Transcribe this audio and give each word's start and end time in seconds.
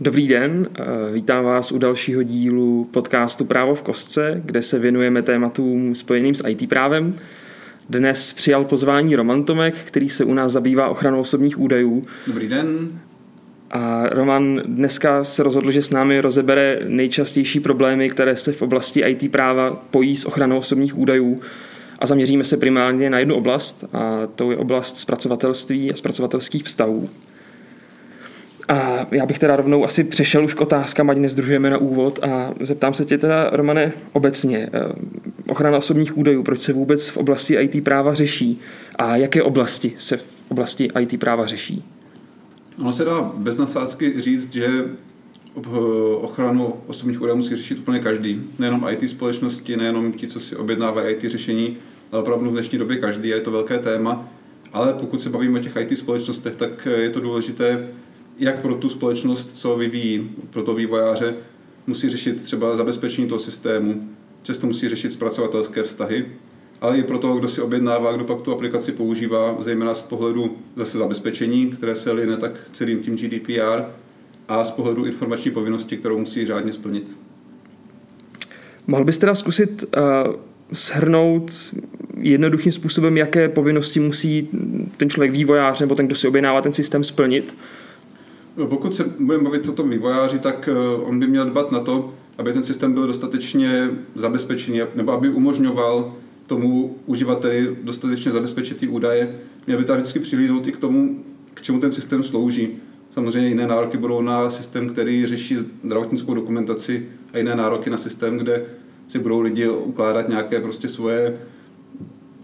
Dobrý 0.00 0.28
den, 0.28 0.68
vítám 1.12 1.44
vás 1.44 1.72
u 1.72 1.78
dalšího 1.78 2.22
dílu 2.22 2.88
podcastu 2.90 3.44
Právo 3.44 3.74
v 3.74 3.82
kostce, 3.82 4.42
kde 4.44 4.62
se 4.62 4.78
věnujeme 4.78 5.22
tématům 5.22 5.94
spojeným 5.94 6.34
s 6.34 6.48
IT 6.48 6.68
právem. 6.68 7.14
Dnes 7.90 8.32
přijal 8.32 8.64
pozvání 8.64 9.16
Roman 9.16 9.44
Tomek, 9.44 9.74
který 9.84 10.08
se 10.08 10.24
u 10.24 10.34
nás 10.34 10.52
zabývá 10.52 10.88
ochranou 10.88 11.20
osobních 11.20 11.60
údajů. 11.60 12.02
Dobrý 12.26 12.48
den. 12.48 13.00
A 13.70 14.08
Roman 14.08 14.62
dneska 14.66 15.24
se 15.24 15.42
rozhodl, 15.42 15.70
že 15.70 15.82
s 15.82 15.90
námi 15.90 16.20
rozebere 16.20 16.80
nejčastější 16.88 17.60
problémy, 17.60 18.08
které 18.08 18.36
se 18.36 18.52
v 18.52 18.62
oblasti 18.62 19.00
IT 19.00 19.30
práva 19.30 19.84
pojí 19.90 20.16
s 20.16 20.24
ochranou 20.24 20.56
osobních 20.58 20.98
údajů 20.98 21.40
a 21.98 22.06
zaměříme 22.06 22.44
se 22.44 22.56
primárně 22.56 23.10
na 23.10 23.18
jednu 23.18 23.34
oblast 23.34 23.84
a 23.92 24.26
to 24.34 24.50
je 24.50 24.56
oblast 24.56 24.96
zpracovatelství 24.96 25.92
a 25.92 25.96
zpracovatelských 25.96 26.64
vztahů. 26.64 27.08
A 28.68 29.06
já 29.10 29.26
bych 29.26 29.38
teda 29.38 29.56
rovnou 29.56 29.84
asi 29.84 30.04
přešel 30.04 30.44
už 30.44 30.54
k 30.54 30.60
otázkám, 30.60 31.10
ať 31.10 31.18
nezdružujeme 31.18 31.70
na 31.70 31.78
úvod 31.78 32.18
a 32.22 32.54
zeptám 32.60 32.94
se 32.94 33.04
tě 33.04 33.18
teda, 33.18 33.50
Romane, 33.50 33.92
obecně. 34.12 34.70
Eh, 34.72 34.92
ochrana 35.48 35.78
osobních 35.78 36.18
údajů, 36.18 36.42
proč 36.42 36.60
se 36.60 36.72
vůbec 36.72 37.08
v 37.08 37.16
oblasti 37.16 37.54
IT 37.54 37.84
práva 37.84 38.14
řeší 38.14 38.58
a 38.96 39.16
jaké 39.16 39.42
oblasti 39.42 39.92
se 39.98 40.16
v 40.16 40.22
oblasti 40.48 40.90
IT 41.00 41.20
práva 41.20 41.46
řeší? 41.46 41.84
Ono 42.80 42.92
se 42.92 43.04
dá 43.04 43.32
bez 43.36 43.56
nasázky 43.56 44.22
říct, 44.22 44.52
že 44.52 44.68
ochranu 46.20 46.74
osobních 46.86 47.22
údajů 47.22 47.36
musí 47.36 47.56
řešit 47.56 47.78
úplně 47.78 47.98
každý. 47.98 48.42
Nejenom 48.58 48.86
IT 48.90 49.10
společnosti, 49.10 49.76
nejenom 49.76 50.12
ti, 50.12 50.26
co 50.26 50.40
si 50.40 50.56
objednávají 50.56 51.14
IT 51.14 51.30
řešení, 51.30 51.76
ale 52.12 52.22
opravdu 52.22 52.50
v 52.50 52.52
dnešní 52.52 52.78
době 52.78 52.96
každý 52.96 53.32
a 53.32 53.36
je 53.36 53.42
to 53.42 53.50
velké 53.50 53.78
téma. 53.78 54.28
Ale 54.72 54.92
pokud 54.92 55.22
se 55.22 55.30
bavíme 55.30 55.60
o 55.60 55.62
těch 55.62 55.76
IT 55.76 55.98
společnostech, 55.98 56.56
tak 56.56 56.88
je 56.96 57.10
to 57.10 57.20
důležité 57.20 57.88
jak 58.38 58.60
pro 58.60 58.74
tu 58.74 58.88
společnost, 58.88 59.56
co 59.56 59.76
vyvíjí, 59.76 60.30
pro 60.50 60.62
to 60.62 60.74
vývojáře, 60.74 61.34
musí 61.86 62.08
řešit 62.08 62.42
třeba 62.42 62.76
zabezpečení 62.76 63.28
toho 63.28 63.38
systému, 63.38 64.08
často 64.42 64.66
musí 64.66 64.88
řešit 64.88 65.12
zpracovatelské 65.12 65.82
vztahy, 65.82 66.26
ale 66.80 66.98
i 66.98 67.02
pro 67.02 67.18
toho, 67.18 67.38
kdo 67.38 67.48
si 67.48 67.60
objednává, 67.60 68.12
kdo 68.12 68.24
pak 68.24 68.40
tu 68.40 68.52
aplikaci 68.52 68.92
používá, 68.92 69.56
zejména 69.60 69.94
z 69.94 70.02
pohledu 70.02 70.56
zase 70.76 70.98
zabezpečení, 70.98 71.70
které 71.70 71.94
se 71.94 72.12
line 72.12 72.36
tak 72.36 72.52
celým 72.72 72.98
tím 72.98 73.16
GDPR 73.16 73.82
a 74.48 74.64
z 74.64 74.70
pohledu 74.70 75.04
informační 75.04 75.50
povinnosti, 75.50 75.96
kterou 75.96 76.18
musí 76.18 76.46
řádně 76.46 76.72
splnit. 76.72 77.18
Mohl 78.86 79.04
byste 79.04 79.20
teda 79.20 79.34
zkusit 79.34 79.84
uh, 79.96 80.34
shrnout 80.72 81.74
jednoduchým 82.20 82.72
způsobem, 82.72 83.16
jaké 83.16 83.48
povinnosti 83.48 84.00
musí 84.00 84.48
ten 84.96 85.10
člověk 85.10 85.32
vývojář 85.32 85.80
nebo 85.80 85.94
ten, 85.94 86.06
kdo 86.06 86.16
si 86.16 86.28
objednává 86.28 86.62
ten 86.62 86.72
systém 86.72 87.04
splnit? 87.04 87.54
Pokud 88.68 88.94
se 88.94 89.04
budeme 89.18 89.44
bavit 89.44 89.68
o 89.68 89.72
tom 89.72 89.90
vývojáři, 89.90 90.38
tak 90.38 90.68
eh, 90.72 90.96
on 91.02 91.20
by 91.20 91.26
měl 91.26 91.44
dbat 91.50 91.72
na 91.72 91.80
to, 91.80 92.14
aby 92.38 92.52
ten 92.52 92.62
systém 92.62 92.92
byl 92.92 93.06
dostatečně 93.06 93.90
zabezpečený, 94.14 94.80
nebo 94.94 95.12
aby 95.12 95.28
umožňoval 95.28 96.14
tomu 96.46 96.96
uživateli 97.06 97.76
dostatečně 97.82 98.32
zabezpečit 98.32 98.76
ty 98.76 98.88
údaje. 98.88 99.34
Měl 99.66 99.78
by 99.78 99.84
tam 99.84 99.96
vždycky 99.96 100.18
přilídnout 100.18 100.66
i 100.66 100.72
k 100.72 100.76
tomu, 100.76 101.24
k 101.54 101.62
čemu 101.62 101.80
ten 101.80 101.92
systém 101.92 102.22
slouží. 102.22 102.68
Samozřejmě 103.10 103.48
jiné 103.48 103.66
nároky 103.66 103.98
budou 103.98 104.22
na 104.22 104.50
systém, 104.50 104.88
který 104.88 105.26
řeší 105.26 105.56
zdravotnickou 105.84 106.34
dokumentaci 106.34 107.08
a 107.32 107.38
jiné 107.38 107.56
nároky 107.56 107.90
na 107.90 107.96
systém, 107.96 108.38
kde 108.38 108.66
si 109.08 109.18
budou 109.18 109.40
lidi 109.40 109.68
ukládat 109.68 110.28
nějaké 110.28 110.60
prostě 110.60 110.88
svoje 110.88 111.38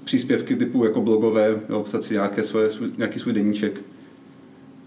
příspěvky 0.05 0.57
typu 0.57 0.85
jako 0.85 1.01
blogové, 1.01 1.61
jo, 1.69 1.83
psat 1.83 2.05
si 2.05 2.15
nějaké 2.15 2.43
svoje, 2.43 2.69
nějaký 2.99 3.19
svůj 3.19 3.33
deníček. 3.33 3.81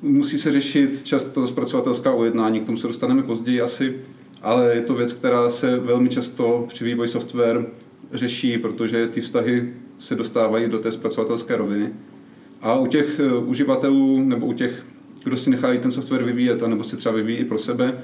Musí 0.05 0.37
se 0.37 0.51
řešit 0.51 1.03
často 1.03 1.47
zpracovatelská 1.47 2.13
ujednání, 2.13 2.59
k 2.59 2.65
tomu 2.65 2.77
se 2.77 2.87
dostaneme 2.87 3.23
později 3.23 3.61
asi, 3.61 3.95
ale 4.41 4.75
je 4.75 4.81
to 4.81 4.93
věc, 4.93 5.13
která 5.13 5.49
se 5.49 5.79
velmi 5.79 6.09
často 6.09 6.65
při 6.67 6.85
vývoji 6.85 7.09
software 7.09 7.65
řeší, 8.13 8.57
protože 8.57 9.07
ty 9.07 9.21
vztahy 9.21 9.73
se 9.99 10.15
dostávají 10.15 10.69
do 10.69 10.79
té 10.79 10.91
zpracovatelské 10.91 11.57
roviny. 11.57 11.93
A 12.61 12.75
u 12.75 12.87
těch 12.87 13.19
eh, 13.19 13.37
uživatelů 13.37 14.19
nebo 14.19 14.45
u 14.45 14.53
těch, 14.53 14.85
kdo 15.23 15.37
si 15.37 15.49
nechají 15.49 15.79
ten 15.79 15.91
software 15.91 16.23
vyvíjet, 16.23 16.61
nebo 16.67 16.83
si 16.83 16.97
třeba 16.97 17.15
vyvíjí 17.15 17.37
i 17.37 17.45
pro 17.45 17.59
sebe, 17.59 17.97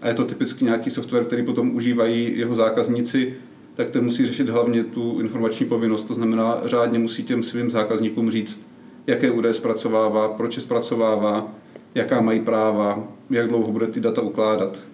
a 0.00 0.08
je 0.08 0.14
to 0.14 0.24
typicky 0.24 0.64
nějaký 0.64 0.90
software, 0.90 1.24
který 1.24 1.44
potom 1.44 1.76
užívají 1.76 2.38
jeho 2.38 2.54
zákazníci, 2.54 3.34
tak 3.74 3.90
ten 3.90 4.04
musí 4.04 4.26
řešit 4.26 4.48
hlavně 4.48 4.84
tu 4.84 5.20
informační 5.20 5.66
povinnost. 5.66 6.04
To 6.04 6.14
znamená, 6.14 6.60
řádně 6.64 6.98
musí 6.98 7.22
těm 7.22 7.42
svým 7.42 7.70
zákazníkům 7.70 8.30
říct, 8.30 8.75
jaké 9.06 9.30
údaje 9.30 9.54
zpracovává, 9.54 10.28
proč 10.28 10.56
je 10.56 10.62
zpracovává, 10.62 11.48
jaká 11.94 12.20
mají 12.20 12.40
práva, 12.40 13.08
jak 13.30 13.48
dlouho 13.48 13.72
bude 13.72 13.86
ty 13.86 14.00
data 14.00 14.22
ukládat. 14.22 14.84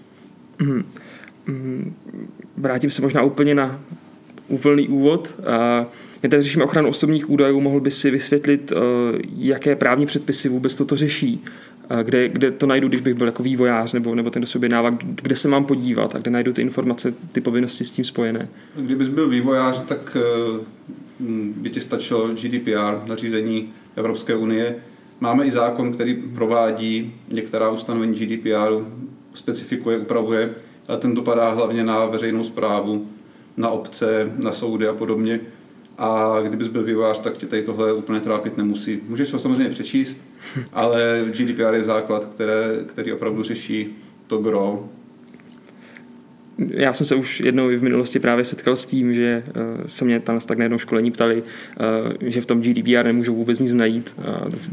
Mm. 0.58 1.94
Vrátím 2.56 2.90
se 2.90 3.02
možná 3.02 3.22
úplně 3.22 3.54
na 3.54 3.80
úplný 4.48 4.88
úvod. 4.88 5.34
My 6.22 6.28
tady 6.28 6.42
řešíme 6.42 6.64
ochranu 6.64 6.88
osobních 6.88 7.30
údajů, 7.30 7.60
mohl 7.60 7.80
by 7.80 7.90
si 7.90 8.10
vysvětlit, 8.10 8.72
eh, 8.72 8.76
jaké 9.36 9.76
právní 9.76 10.06
předpisy 10.06 10.48
vůbec 10.48 10.74
toto 10.74 10.96
řeší, 10.96 11.44
kde, 12.02 12.28
kde 12.28 12.50
to 12.50 12.66
najdu, 12.66 12.88
když 12.88 13.00
bych 13.00 13.14
byl 13.14 13.26
jako 13.26 13.42
vývojář 13.42 13.92
nebo, 13.92 14.14
nebo 14.14 14.30
ten, 14.30 14.40
kdo 14.40 14.46
se 14.46 14.58
objednává, 14.58 14.90
kde 15.22 15.36
se 15.36 15.48
mám 15.48 15.64
podívat 15.64 16.14
a 16.14 16.18
kde 16.18 16.30
najdu 16.30 16.52
ty 16.52 16.62
informace, 16.62 17.14
ty 17.32 17.40
povinnosti 17.40 17.84
s 17.84 17.90
tím 17.90 18.04
spojené. 18.04 18.48
Kdybys 18.76 19.08
byl 19.08 19.28
vývojář, 19.28 19.84
tak 19.84 20.16
eh, 20.20 20.60
by 21.56 21.70
ti 21.70 21.80
stačilo 21.80 22.28
GDPR, 22.28 23.08
nařízení 23.08 23.72
Evropské 23.96 24.34
unie. 24.34 24.76
Máme 25.20 25.44
i 25.44 25.50
zákon, 25.50 25.92
který 25.92 26.14
provádí 26.14 27.14
některá 27.28 27.70
ustanovení 27.70 28.14
GDPR, 28.14 28.84
specifikuje, 29.34 29.98
upravuje, 29.98 30.54
ale 30.88 30.98
ten 30.98 31.14
dopadá 31.14 31.50
hlavně 31.50 31.84
na 31.84 32.06
veřejnou 32.06 32.44
zprávu, 32.44 33.06
na 33.56 33.68
obce, 33.68 34.32
na 34.36 34.52
soudy 34.52 34.88
a 34.88 34.92
podobně. 34.92 35.40
A 35.98 36.36
kdybys 36.42 36.68
byl 36.68 36.82
vývojář, 36.82 37.20
tak 37.20 37.36
tě 37.36 37.46
tady 37.46 37.62
tohle 37.62 37.92
úplně 37.92 38.20
trápit 38.20 38.56
nemusí. 38.56 39.00
Můžeš 39.08 39.32
ho 39.32 39.38
samozřejmě 39.38 39.68
přečíst, 39.68 40.20
ale 40.72 41.24
GDPR 41.26 41.74
je 41.74 41.84
základ, 41.84 42.24
které, 42.24 42.84
který 42.86 43.12
opravdu 43.12 43.42
řeší 43.42 43.96
to 44.26 44.38
gro 44.38 44.88
já 46.58 46.92
jsem 46.92 47.06
se 47.06 47.14
už 47.14 47.40
jednou 47.40 47.68
v 47.68 47.82
minulosti 47.82 48.18
právě 48.18 48.44
setkal 48.44 48.76
s 48.76 48.86
tím, 48.86 49.14
že 49.14 49.42
uh, 49.46 49.86
se 49.86 50.04
mě 50.04 50.20
tam 50.20 50.40
tak 50.40 50.58
na 50.58 50.64
jednom 50.64 50.78
školení 50.78 51.10
ptali, 51.10 51.42
uh, 51.42 52.12
že 52.20 52.40
v 52.40 52.46
tom 52.46 52.62
GDPR 52.62 53.04
nemůžou 53.04 53.34
vůbec 53.34 53.58
nic 53.58 53.72
najít. 53.72 54.14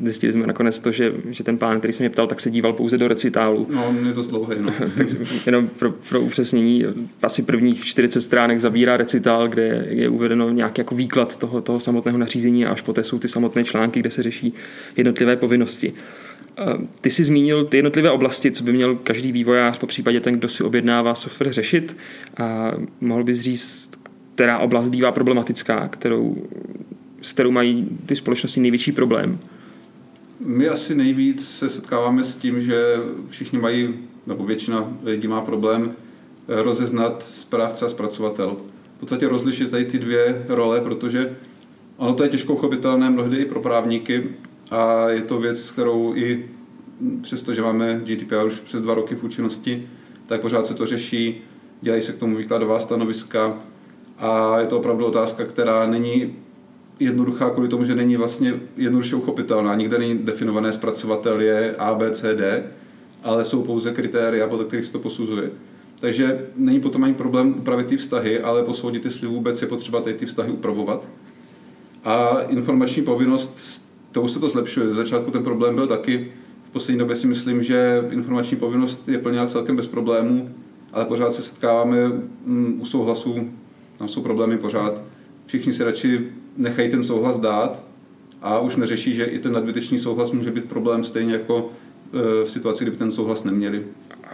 Zjistili 0.03 0.33
jsme 0.33 0.47
nakonec 0.47 0.79
to, 0.79 0.91
že, 0.91 1.13
že 1.29 1.43
ten 1.43 1.57
pán, 1.57 1.79
který 1.79 1.93
se 1.93 2.03
mě 2.03 2.09
ptal, 2.09 2.27
tak 2.27 2.39
se 2.39 2.49
díval 2.49 2.73
pouze 2.73 2.97
do 2.97 3.07
recitálu. 3.07 3.67
No, 3.73 3.95
je 4.07 4.13
to 4.13 4.21
dlouhý, 4.21 4.55
no. 4.59 4.73
Takže 4.97 5.15
jenom 5.45 5.67
pro, 5.67 5.91
pro 5.91 6.21
upřesnění, 6.21 6.85
asi 7.23 7.43
prvních 7.43 7.85
40 7.85 8.21
stránek 8.21 8.59
zabírá 8.59 8.97
recitál, 8.97 9.47
kde 9.47 9.85
je 9.89 10.09
uvedeno 10.09 10.49
nějaký 10.49 10.81
jako 10.81 10.95
výklad 10.95 11.37
toho, 11.37 11.61
toho 11.61 11.79
samotného 11.79 12.17
nařízení 12.17 12.65
a 12.65 12.71
až 12.71 12.81
poté 12.81 13.03
jsou 13.03 13.19
ty 13.19 13.27
samotné 13.27 13.63
články, 13.63 13.99
kde 13.99 14.09
se 14.09 14.23
řeší 14.23 14.53
jednotlivé 14.97 15.35
povinnosti. 15.35 15.93
Ty 17.01 17.09
jsi 17.09 17.23
zmínil 17.23 17.65
ty 17.65 17.77
jednotlivé 17.77 18.11
oblasti, 18.11 18.51
co 18.51 18.63
by 18.63 18.73
měl 18.73 18.95
každý 18.95 19.31
vývojář, 19.31 19.77
po 19.77 19.87
případě 19.87 20.19
ten, 20.19 20.33
kdo 20.33 20.47
si 20.47 20.63
objednává 20.63 21.15
software, 21.15 21.53
řešit. 21.53 21.97
A 22.37 22.71
mohl 23.01 23.23
bys 23.23 23.39
říct, 23.39 23.89
která 24.35 24.59
oblast 24.59 24.89
bývá 24.89 25.11
problematická, 25.11 25.87
kterou, 25.87 26.47
s 27.21 27.33
kterou 27.33 27.51
mají 27.51 27.87
ty 28.05 28.15
společnosti 28.15 28.59
největší 28.59 28.91
problém? 28.91 29.39
My 30.39 30.67
asi 30.67 30.95
nejvíc 30.95 31.49
se 31.57 31.69
setkáváme 31.69 32.23
s 32.23 32.35
tím, 32.35 32.61
že 32.61 32.95
všichni 33.29 33.59
mají, 33.59 33.93
nebo 34.27 34.45
většina 34.45 34.93
lidí 35.03 35.27
má 35.27 35.41
problém 35.41 35.91
eh, 35.91 36.63
rozeznat 36.63 37.23
správce 37.23 37.85
a 37.85 37.89
zpracovatel. 37.89 38.57
V 38.97 38.99
podstatě 38.99 39.27
rozlišit 39.27 39.71
tady 39.71 39.85
ty 39.85 39.99
dvě 39.99 40.45
role, 40.47 40.81
protože 40.81 41.35
ono 41.97 42.13
to 42.13 42.23
je 42.23 42.29
těžko 42.29 42.53
uchopitelné 42.53 43.09
mnohdy 43.09 43.37
i 43.37 43.45
pro 43.45 43.61
právníky, 43.61 44.23
a 44.71 45.09
je 45.09 45.21
to 45.21 45.39
věc, 45.39 45.71
kterou 45.71 46.15
i 46.15 46.45
přesto, 47.21 47.53
že 47.53 47.61
máme 47.61 48.01
GDPR 48.03 48.45
už 48.45 48.59
přes 48.59 48.81
dva 48.81 48.93
roky 48.93 49.15
v 49.15 49.23
účinnosti, 49.23 49.87
tak 50.27 50.41
pořád 50.41 50.67
se 50.67 50.73
to 50.73 50.85
řeší, 50.85 51.41
dělají 51.81 52.01
se 52.01 52.11
k 52.11 52.17
tomu 52.17 52.35
výkladová 52.35 52.79
stanoviska 52.79 53.57
a 54.17 54.59
je 54.59 54.67
to 54.67 54.77
opravdu 54.77 55.05
otázka, 55.05 55.45
která 55.45 55.87
není 55.87 56.35
jednoduchá 56.99 57.49
kvůli 57.49 57.67
tomu, 57.67 57.83
že 57.83 57.95
není 57.95 58.17
vlastně 58.17 58.53
jednoduše 58.77 59.15
uchopitelná. 59.15 59.75
Nikde 59.75 59.97
není 59.97 60.17
definované 60.17 60.71
zpracovatel 60.71 61.41
je 61.41 61.75
A, 61.75 61.93
B, 61.93 62.11
C, 62.11 62.35
D, 62.35 62.63
ale 63.23 63.45
jsou 63.45 63.63
pouze 63.63 63.91
kritéria, 63.91 64.47
podle 64.47 64.65
kterých 64.65 64.85
se 64.85 64.91
to 64.91 64.99
posuzuje. 64.99 65.51
Takže 65.99 66.45
není 66.55 66.79
potom 66.79 67.03
ani 67.03 67.13
problém 67.13 67.55
upravit 67.57 67.87
ty 67.87 67.97
vztahy, 67.97 68.39
ale 68.39 68.63
posoudit, 68.63 69.05
jestli 69.05 69.27
vůbec 69.27 69.61
je 69.61 69.67
potřeba 69.67 70.01
ty 70.01 70.25
vztahy 70.25 70.51
upravovat. 70.51 71.07
A 72.03 72.39
informační 72.41 73.03
povinnost 73.03 73.88
to 74.11 74.21
už 74.21 74.31
se 74.31 74.39
to 74.39 74.49
zlepšuje. 74.49 74.89
Ze 74.89 74.93
začátku 74.95 75.31
ten 75.31 75.43
problém 75.43 75.75
byl 75.75 75.87
taky. 75.87 76.31
V 76.69 76.71
poslední 76.71 76.99
době 76.99 77.15
si 77.15 77.27
myslím, 77.27 77.63
že 77.63 78.03
informační 78.11 78.57
povinnost 78.57 79.09
je 79.09 79.17
plněna 79.17 79.47
celkem 79.47 79.75
bez 79.75 79.87
problémů, 79.87 80.49
ale 80.93 81.05
pořád 81.05 81.33
se 81.33 81.41
setkáváme 81.41 82.07
mm, 82.45 82.77
u 82.81 82.85
souhlasů, 82.85 83.49
tam 83.97 84.07
jsou 84.07 84.21
problémy 84.21 84.57
pořád. 84.57 85.01
Všichni 85.45 85.73
si 85.73 85.83
radši 85.83 86.27
nechají 86.57 86.89
ten 86.89 87.03
souhlas 87.03 87.39
dát 87.39 87.83
a 88.41 88.59
už 88.59 88.75
neřeší, 88.75 89.15
že 89.15 89.25
i 89.25 89.39
ten 89.39 89.53
nadbytečný 89.53 89.99
souhlas 89.99 90.31
může 90.31 90.51
být 90.51 90.65
problém 90.65 91.03
stejně 91.03 91.33
jako 91.33 91.69
e, 92.13 92.45
v 92.45 92.51
situaci, 92.51 92.83
kdyby 92.83 92.97
ten 92.97 93.11
souhlas 93.11 93.43
neměli. 93.43 93.83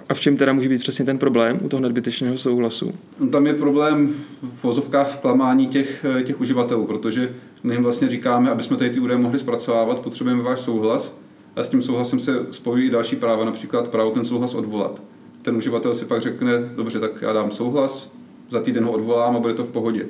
A 0.10 0.14
v 0.14 0.20
čem 0.20 0.38
teda 0.38 0.54
může 0.54 0.70
být 0.70 0.82
přesně 0.82 1.06
ten 1.06 1.18
problém 1.18 1.60
u 1.62 1.70
toho 1.70 1.82
nadbytečného 1.82 2.38
souhlasu? 2.38 2.94
No, 3.20 3.28
tam 3.28 3.48
je 3.48 3.54
problém 3.54 4.14
v 4.42 4.64
vozovkách 4.64 5.14
v 5.14 5.18
klamání 5.18 5.68
těch, 5.68 6.06
těch 6.24 6.42
uživatelů, 6.42 6.86
protože 6.86 7.36
my 7.66 7.74
jim 7.76 7.84
vlastně 7.84 8.10
říkáme, 8.10 8.50
aby 8.50 8.64
jsme 8.64 8.78
tady 8.78 8.90
ty 8.90 9.00
údaje 9.00 9.20
mohli 9.20 9.40
zpracovávat, 9.40 10.00
potřebujeme 10.00 10.44
váš 10.44 10.60
souhlas 10.60 11.18
a 11.56 11.64
s 11.64 11.70
tím 11.70 11.82
souhlasem 11.82 12.20
se 12.20 12.46
spojují 12.52 12.90
další 12.90 13.16
práva, 13.16 13.46
například 13.46 13.88
právo 13.88 14.12
ten 14.12 14.26
souhlas 14.26 14.56
odvolat. 14.56 15.02
Ten 15.42 15.56
uživatel 15.56 15.96
si 15.96 16.06
pak 16.06 16.22
řekne, 16.22 16.52
dobře, 16.76 17.00
tak 17.00 17.12
já 17.22 17.34
dám 17.34 17.52
souhlas, 17.52 18.12
za 18.50 18.60
týden 18.60 18.84
ho 18.84 18.92
odvolám 18.92 19.36
a 19.36 19.40
bude 19.40 19.54
to 19.54 19.64
v 19.64 19.70
pohodě. 19.70 20.06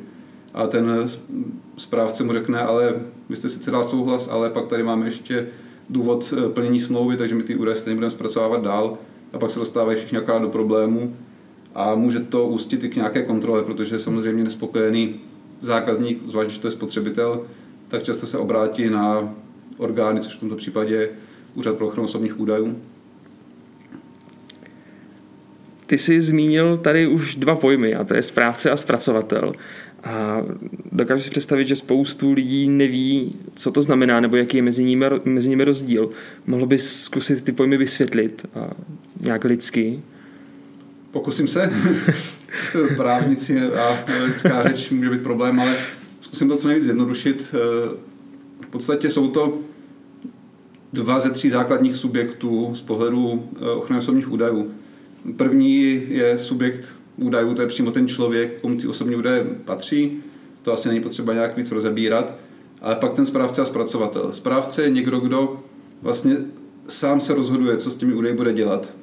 A 0.53 0.67
ten 0.67 1.07
správce 1.77 2.23
mu 2.23 2.33
řekne, 2.33 2.61
ale 2.61 2.93
vy 3.29 3.35
jste 3.35 3.49
sice 3.49 3.71
dal 3.71 3.83
souhlas, 3.83 4.29
ale 4.29 4.49
pak 4.49 4.67
tady 4.67 4.83
máme 4.83 5.05
ještě 5.05 5.47
důvod 5.89 6.33
eh, 6.37 6.49
plnění 6.49 6.79
smlouvy, 6.79 7.17
takže 7.17 7.35
my 7.35 7.43
ty 7.43 7.55
údaje 7.55 7.75
stejně 7.75 7.95
budeme 7.95 8.11
zpracovávat 8.11 8.63
dál 8.63 8.97
a 9.33 9.37
pak 9.37 9.51
se 9.51 9.59
dostávají 9.59 9.97
všichni 9.97 10.17
akorát 10.17 10.39
do 10.39 10.49
problému 10.49 11.15
a 11.75 11.95
může 11.95 12.19
to 12.19 12.47
ústit 12.47 12.83
i 12.83 12.89
k 12.89 12.95
nějaké 12.95 13.23
kontrole, 13.23 13.63
protože 13.63 13.99
samozřejmě 13.99 14.43
nespokojený 14.43 15.15
zákazník, 15.61 16.27
zvlášť 16.27 16.49
když 16.49 16.59
to 16.59 16.67
je 16.67 16.71
spotřebitel, 16.71 17.45
tak 17.87 18.03
často 18.03 18.27
se 18.27 18.37
obrátí 18.37 18.89
na 18.89 19.33
orgány, 19.77 20.21
což 20.21 20.35
v 20.35 20.39
tomto 20.39 20.55
případě 20.55 21.09
Úřad 21.55 21.77
pro 21.77 21.87
ochranu 21.87 22.05
osobních 22.05 22.39
údajů. 22.39 22.77
Ty 25.85 25.97
jsi 25.97 26.21
zmínil 26.21 26.77
tady 26.77 27.07
už 27.07 27.35
dva 27.35 27.55
pojmy, 27.55 27.93
a 27.93 28.03
to 28.03 28.15
je 28.15 28.23
správce 28.23 28.71
a 28.71 28.77
zpracovatel. 28.77 29.53
A 30.03 30.41
dokážu 30.91 31.23
si 31.23 31.29
představit, 31.29 31.67
že 31.67 31.75
spoustu 31.75 32.33
lidí 32.33 32.67
neví, 32.67 33.35
co 33.55 33.71
to 33.71 33.81
znamená, 33.81 34.19
nebo 34.19 34.35
jaký 34.35 34.57
je 34.57 34.63
mezi 34.63 34.83
nimi, 34.83 35.05
mezi 35.25 35.49
nimi 35.49 35.63
rozdíl. 35.63 36.09
Mohl 36.47 36.65
bys 36.65 37.01
zkusit 37.01 37.43
ty 37.43 37.51
pojmy 37.51 37.77
vysvětlit 37.77 38.45
a 38.55 38.69
nějak 39.21 39.43
lidsky? 39.43 40.01
Pokusím 41.15 41.47
se. 41.47 41.71
Právnici 42.97 43.61
a 43.61 43.99
lidská 44.23 44.63
řeč 44.63 44.89
může 44.89 45.09
být 45.09 45.21
problém, 45.21 45.59
ale 45.59 45.75
zkusím 46.21 46.49
to 46.49 46.55
co 46.55 46.67
nejvíc 46.67 46.83
zjednodušit. 46.83 47.55
V 48.61 48.67
podstatě 48.69 49.09
jsou 49.09 49.29
to 49.29 49.57
dva 50.93 51.19
ze 51.19 51.29
tří 51.29 51.49
základních 51.49 51.95
subjektů 51.95 52.71
z 52.73 52.81
pohledu 52.81 53.49
eh, 53.61 53.69
ochrany 53.69 53.99
osobních 53.99 54.31
údajů. 54.31 54.71
První 55.37 56.03
je 56.07 56.37
subjekt 56.37 56.95
údajů, 57.17 57.53
to 57.53 57.61
je 57.61 57.67
přímo 57.67 57.91
ten 57.91 58.07
člověk, 58.07 58.61
komu 58.61 58.77
ty 58.77 58.87
osobní 58.87 59.15
údaje 59.15 59.43
patří. 59.65 60.23
To 60.61 60.73
asi 60.73 60.87
není 60.87 61.01
potřeba 61.01 61.33
nějak 61.33 61.57
víc 61.57 61.71
rozebírat. 61.71 62.33
Ale 62.81 62.95
pak 62.95 63.13
ten 63.13 63.25
správce 63.25 63.61
a 63.61 63.65
zpracovatel. 63.65 64.33
Správce 64.33 64.83
je 64.83 64.89
někdo, 64.89 65.19
kdo 65.19 65.63
vlastně 66.01 66.37
sám 66.87 67.19
se 67.19 67.33
rozhoduje, 67.33 67.77
co 67.77 67.91
s 67.91 67.95
těmi 67.95 68.13
údaji 68.13 68.35
bude 68.35 68.53
dělat. 68.53 68.93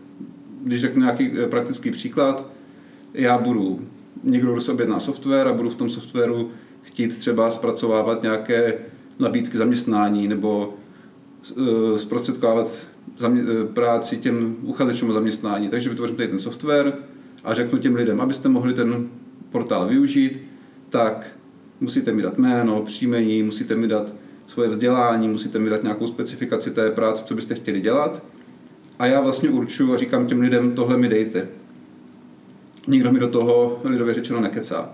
Když 0.64 0.80
řeknu 0.80 1.00
nějaký 1.00 1.30
eh, 1.38 1.46
praktický 1.46 1.90
příklad, 1.90 2.46
já 3.14 3.38
budu 3.38 3.80
někdo, 4.24 4.52
kdo 4.52 4.60
se 4.60 4.72
objedná 4.72 5.00
software 5.00 5.48
a 5.48 5.52
budu 5.52 5.70
v 5.70 5.74
tom 5.74 5.90
softwaru 5.90 6.50
chtít 6.82 7.18
třeba 7.18 7.50
zpracovávat 7.50 8.22
nějaké 8.22 8.74
nabídky 9.18 9.58
zaměstnání 9.58 10.28
nebo 10.28 10.74
eh, 11.50 11.98
zprostředkovávat 11.98 12.86
eh, 13.24 13.64
práci 13.74 14.16
těm 14.16 14.56
uchazečům 14.62 15.10
o 15.10 15.12
zaměstnání. 15.12 15.68
Takže 15.68 15.90
vytvořím 15.90 16.16
tady 16.16 16.28
ten 16.28 16.38
software 16.38 16.92
a 17.44 17.54
řeknu 17.54 17.78
těm 17.78 17.94
lidem, 17.94 18.20
abyste 18.20 18.48
mohli 18.48 18.74
ten 18.74 19.08
portál 19.50 19.88
využít, 19.88 20.38
tak 20.90 21.26
musíte 21.80 22.12
mi 22.12 22.22
dát 22.22 22.38
jméno, 22.38 22.82
příjmení, 22.82 23.42
musíte 23.42 23.76
mi 23.76 23.88
dát 23.88 24.12
svoje 24.46 24.68
vzdělání, 24.68 25.28
musíte 25.28 25.58
mi 25.58 25.70
dát 25.70 25.82
nějakou 25.82 26.06
specifikaci 26.06 26.70
té 26.70 26.90
práce, 26.90 27.24
co 27.24 27.34
byste 27.34 27.54
chtěli 27.54 27.80
dělat. 27.80 28.24
A 28.98 29.06
já 29.06 29.20
vlastně 29.20 29.50
určuju 29.50 29.94
a 29.94 29.96
říkám 29.96 30.26
těm 30.26 30.40
lidem, 30.40 30.74
tohle 30.74 30.96
mi 30.96 31.08
dejte. 31.08 31.48
Nikdo 32.86 33.12
mi 33.12 33.18
do 33.18 33.28
toho 33.28 33.80
lidově 33.84 34.14
řečeno 34.14 34.40
nekecá. 34.40 34.90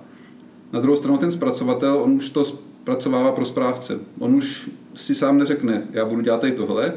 Na 0.72 0.80
druhou 0.80 0.96
stranu 0.96 1.18
ten 1.18 1.30
zpracovatel, 1.30 1.98
on 2.02 2.12
už 2.12 2.30
to 2.30 2.44
zpracovává 2.44 3.32
pro 3.32 3.44
správce. 3.44 3.98
On 4.18 4.34
už 4.34 4.70
si 4.94 5.14
sám 5.14 5.38
neřekne, 5.38 5.82
já 5.90 6.04
budu 6.04 6.20
dělat 6.20 6.40
tady 6.40 6.52
tohle, 6.52 6.92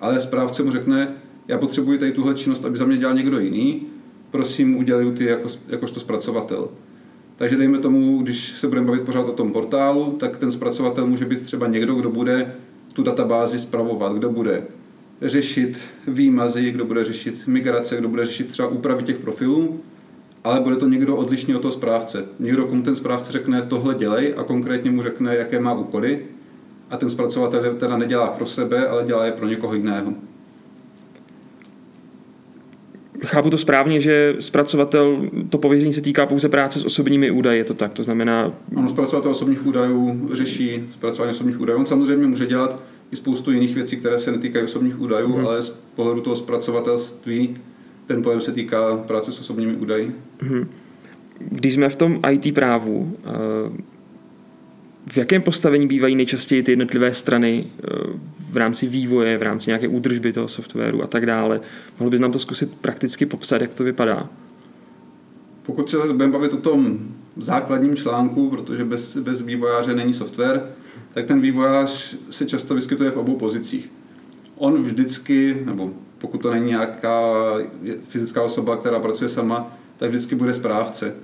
ale 0.00 0.20
správce 0.20 0.62
mu 0.62 0.70
řekne, 0.70 1.14
já 1.48 1.58
potřebuji 1.58 1.98
tady 1.98 2.12
tuhle 2.12 2.34
činnost, 2.34 2.64
aby 2.64 2.76
za 2.76 2.84
mě 2.84 2.96
dělal 2.96 3.14
někdo 3.14 3.38
jiný, 3.38 3.86
prosím, 4.30 4.76
udělej 4.76 5.12
ty 5.12 5.24
jako, 5.24 5.48
jakožto 5.68 6.00
zpracovatel. 6.00 6.68
Takže 7.36 7.56
dejme 7.56 7.78
tomu, 7.78 8.18
když 8.22 8.58
se 8.58 8.68
budeme 8.68 8.86
bavit 8.86 9.02
pořád 9.02 9.28
o 9.28 9.32
tom 9.32 9.52
portálu, 9.52 10.16
tak 10.20 10.36
ten 10.36 10.50
zpracovatel 10.50 11.06
může 11.06 11.24
být 11.24 11.42
třeba 11.42 11.66
někdo, 11.66 11.94
kdo 11.94 12.10
bude 12.10 12.54
tu 12.92 13.02
databázi 13.02 13.58
zpravovat, 13.58 14.12
kdo 14.12 14.30
bude 14.30 14.64
řešit 15.22 15.84
výmazy, 16.08 16.70
kdo 16.70 16.84
bude 16.84 17.04
řešit 17.04 17.46
migrace, 17.46 17.96
kdo 17.96 18.08
bude 18.08 18.26
řešit 18.26 18.48
třeba 18.48 18.68
úpravy 18.68 19.02
těch 19.02 19.18
profilů, 19.18 19.80
ale 20.44 20.60
bude 20.60 20.76
to 20.76 20.88
někdo 20.88 21.16
odlišný 21.16 21.54
od 21.54 21.62
toho 21.62 21.72
správce. 21.72 22.24
Někdo, 22.38 22.66
komu 22.66 22.82
ten 22.82 22.94
správce 22.94 23.32
řekne, 23.32 23.62
tohle 23.62 23.94
dělej 23.94 24.34
a 24.36 24.42
konkrétně 24.42 24.90
mu 24.90 25.02
řekne, 25.02 25.36
jaké 25.36 25.60
má 25.60 25.72
úkoly 25.72 26.18
a 26.90 26.96
ten 26.96 27.10
zpracovatel 27.10 27.74
teda 27.74 27.96
nedělá 27.96 28.28
pro 28.28 28.46
sebe, 28.46 28.88
ale 28.88 29.04
dělá 29.04 29.26
je 29.26 29.32
pro 29.32 29.46
někoho 29.46 29.74
jiného. 29.74 30.12
Chápu 33.26 33.50
to 33.50 33.58
správně, 33.58 34.00
že 34.00 34.34
zpracovatel, 34.38 35.30
to 35.48 35.58
pověření 35.58 35.92
se 35.92 36.00
týká 36.00 36.26
pouze 36.26 36.48
práce 36.48 36.80
s 36.80 36.84
osobními 36.84 37.30
údaji, 37.30 37.58
je 37.58 37.64
to 37.64 37.74
tak? 37.74 37.92
To 37.92 38.02
znamená... 38.02 38.52
Ano, 38.76 38.88
zpracovatel 38.88 39.30
osobních 39.30 39.66
údajů 39.66 40.30
řeší 40.32 40.84
zpracování 40.92 41.30
osobních 41.30 41.60
údajů. 41.60 41.78
On 41.78 41.86
samozřejmě 41.86 42.26
může 42.26 42.46
dělat 42.46 42.80
i 43.12 43.16
spoustu 43.16 43.52
jiných 43.52 43.74
věcí, 43.74 43.96
které 43.96 44.18
se 44.18 44.32
netýkají 44.32 44.64
osobních 44.64 45.00
údajů, 45.00 45.32
hmm. 45.32 45.46
ale 45.46 45.62
z 45.62 45.70
pohledu 45.70 46.20
toho 46.20 46.36
zpracovatelství 46.36 47.56
ten 48.06 48.22
pojem 48.22 48.40
se 48.40 48.52
týká 48.52 48.96
práce 48.96 49.32
s 49.32 49.40
osobními 49.40 49.74
údaji. 49.74 50.14
Hmm. 50.40 50.68
Když 51.38 51.74
jsme 51.74 51.88
v 51.88 51.96
tom 51.96 52.20
IT 52.30 52.54
právu, 52.54 53.16
eh, 53.24 53.82
v 55.06 55.16
jakém 55.16 55.42
postavení 55.42 55.86
bývají 55.86 56.16
nejčastěji 56.16 56.62
ty 56.62 56.72
jednotlivé 56.72 57.14
strany 57.14 57.66
eh, 57.66 57.86
v 58.50 58.56
rámci 58.56 58.86
vývoje, 58.86 59.38
v 59.38 59.42
rámci 59.42 59.70
nějaké 59.70 59.88
údržby 59.88 60.32
toho 60.32 60.48
softwaru 60.48 61.02
a 61.02 61.06
tak 61.06 61.26
dále? 61.26 61.60
Mohl 62.00 62.10
bys 62.10 62.20
nám 62.20 62.32
to 62.32 62.38
zkusit 62.38 62.74
prakticky 62.80 63.26
popsat, 63.26 63.60
jak 63.60 63.70
to 63.70 63.84
vypadá? 63.84 64.28
Pokud 65.62 65.90
se 65.90 66.12
budeme 66.12 66.32
bavit 66.32 66.52
o 66.52 66.56
tom 66.56 66.98
základním 67.36 67.96
článku, 67.96 68.50
protože 68.50 68.84
bez, 68.84 69.16
bez 69.16 69.40
vývojáře 69.40 69.94
není 69.94 70.14
software, 70.14 70.62
tak 71.14 71.26
ten 71.26 71.40
vývojář 71.40 72.16
se 72.30 72.46
často 72.46 72.74
vyskytuje 72.74 73.10
v 73.10 73.16
obou 73.16 73.36
pozicích. 73.36 73.90
On 74.56 74.82
vždycky, 74.82 75.62
nebo 75.64 75.90
pokud 76.18 76.42
to 76.42 76.50
není 76.50 76.66
nějaká 76.66 77.34
fyzická 78.08 78.42
osoba, 78.42 78.76
která 78.76 79.00
pracuje 79.00 79.28
sama, 79.28 79.76
tak 79.96 80.08
vždycky 80.08 80.34
bude 80.34 80.52
správce. 80.52 81.14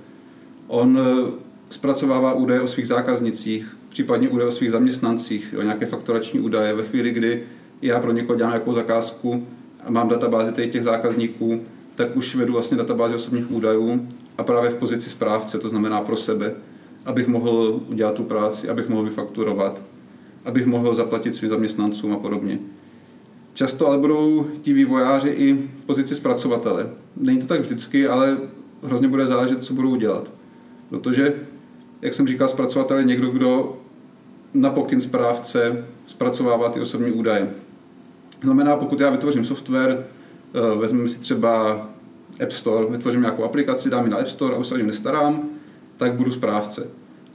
On 0.67 0.99
eh, 0.99 1.31
zpracovává 1.69 2.33
údaje 2.33 2.61
o 2.61 2.67
svých 2.67 2.87
zákaznicích, 2.87 3.77
případně 3.89 4.29
údaje 4.29 4.47
o 4.47 4.51
svých 4.51 4.71
zaměstnancích, 4.71 5.55
o 5.57 5.61
nějaké 5.61 5.85
fakturační 5.85 6.39
údaje. 6.39 6.73
Ve 6.73 6.83
chvíli, 6.83 7.11
kdy 7.11 7.43
já 7.81 7.99
pro 7.99 8.11
někoho 8.11 8.37
dělám 8.37 8.51
nějakou 8.51 8.73
zakázku 8.73 9.47
a 9.85 9.91
mám 9.91 10.09
databázi 10.09 10.67
těch 10.67 10.83
zákazníků, 10.83 11.61
tak 11.95 12.15
už 12.15 12.35
vedu 12.35 12.53
vlastně 12.53 12.77
databázi 12.77 13.15
osobních 13.15 13.51
údajů 13.51 14.07
a 14.37 14.43
právě 14.43 14.69
v 14.69 14.75
pozici 14.75 15.09
správce, 15.09 15.59
to 15.59 15.69
znamená 15.69 16.01
pro 16.01 16.17
sebe, 16.17 16.53
abych 17.05 17.27
mohl 17.27 17.81
udělat 17.87 18.15
tu 18.15 18.23
práci, 18.23 18.69
abych 18.69 18.89
mohl 18.89 19.03
vyfakturovat, 19.03 19.81
abych 20.45 20.65
mohl 20.65 20.95
zaplatit 20.95 21.35
svým 21.35 21.49
zaměstnancům 21.49 22.13
a 22.13 22.17
podobně. 22.17 22.59
Často 23.53 23.87
ale 23.87 23.97
budou 23.97 24.47
ti 24.61 24.73
vývojáři 24.73 25.29
i 25.29 25.53
v 25.53 25.85
pozici 25.85 26.15
zpracovatele. 26.15 26.89
Není 27.15 27.39
to 27.39 27.45
tak 27.45 27.61
vždycky, 27.61 28.07
ale 28.07 28.37
hrozně 28.83 29.07
bude 29.07 29.27
záležet, 29.27 29.63
co 29.63 29.73
budou 29.73 29.95
dělat. 29.95 30.33
Protože, 30.89 31.35
jak 32.01 32.13
jsem 32.13 32.27
říkal, 32.27 32.47
zpracovatel 32.47 32.97
je 32.97 33.03
někdo, 33.03 33.29
kdo 33.29 33.77
na 34.53 34.69
pokyn 34.69 35.01
správce 35.01 35.85
zpracovává 36.05 36.69
ty 36.69 36.79
osobní 36.79 37.11
údaje. 37.11 37.49
Znamená, 38.43 38.75
pokud 38.75 38.99
já 38.99 39.09
vytvořím 39.09 39.45
software, 39.45 40.05
eh, 40.53 40.77
vezmeme 40.77 41.09
si 41.09 41.19
třeba 41.19 41.81
App 42.43 42.51
Store, 42.51 42.87
vytvořím 42.91 43.21
nějakou 43.21 43.43
aplikaci, 43.43 43.89
dám 43.89 44.05
ji 44.05 44.11
na 44.11 44.17
App 44.17 44.27
Store 44.27 44.55
a 44.55 44.57
už 44.57 44.67
se 44.67 44.75
o 44.75 44.77
nestarám, 44.77 45.49
tak 45.97 46.13
budu 46.13 46.31
správce. 46.31 46.87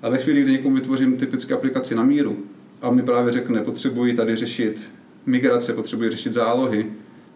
A 0.03 0.09
ve 0.09 0.19
chvíli, 0.19 0.43
kdy 0.43 0.53
někomu 0.53 0.75
vytvořím 0.75 1.17
typické 1.17 1.55
aplikaci 1.55 1.95
na 1.95 2.05
míru 2.05 2.37
a 2.83 2.91
mi 2.91 3.03
právě 3.03 3.33
řekne, 3.33 3.61
potřebuji 3.61 4.15
tady 4.15 4.37
řešit 4.37 4.87
migrace, 5.27 5.73
potřebuji 5.73 6.11
řešit 6.11 6.33
zálohy, 6.33 6.87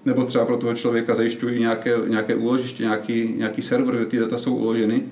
nebo 0.04 0.24
třeba 0.24 0.44
pro 0.44 0.56
toho 0.56 0.74
člověka 0.74 1.14
zajišťuji 1.14 1.60
nějaké, 1.60 1.94
nějaké 2.08 2.34
úložiště, 2.34 2.82
nějaký, 2.82 3.34
nějaký 3.36 3.62
server, 3.62 3.96
kde 3.96 4.06
ty 4.06 4.18
data 4.18 4.38
jsou 4.38 4.56
uloženy, 4.56 5.02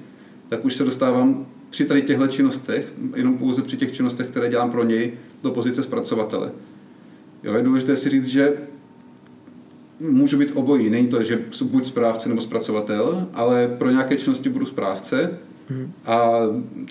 tak 0.49 0.65
už 0.65 0.75
se 0.75 0.85
dostávám 0.85 1.47
při 1.71 1.85
tady 1.85 2.03
těchto 2.03 2.27
činnostech, 2.27 2.93
jenom 3.17 3.39
pouze 3.39 3.63
při 3.63 3.77
těch 3.77 3.93
činnostech, 3.93 4.27
které 4.27 4.49
dělám 4.49 4.71
pro 4.71 4.85
něj, 4.85 5.13
do 5.43 5.51
pozice 5.51 5.83
zpracovatele. 5.83 6.53
Jo, 7.43 7.55
je 7.55 7.63
důležité 7.63 7.97
si 7.97 8.11
říct, 8.11 8.27
že 8.27 8.53
můžu 10.11 10.39
být 10.39 10.53
obojí. 10.55 10.91
Není 10.91 11.09
to, 11.09 11.23
že 11.23 11.39
buď 11.65 11.87
správce 11.87 12.29
nebo 12.29 12.41
zpracovatel, 12.41 13.29
ale 13.35 13.69
pro 13.79 13.91
nějaké 13.91 14.17
činnosti 14.17 14.49
budu 14.49 14.67
správce 14.67 15.31
hmm. 15.69 15.93
a 16.05 16.31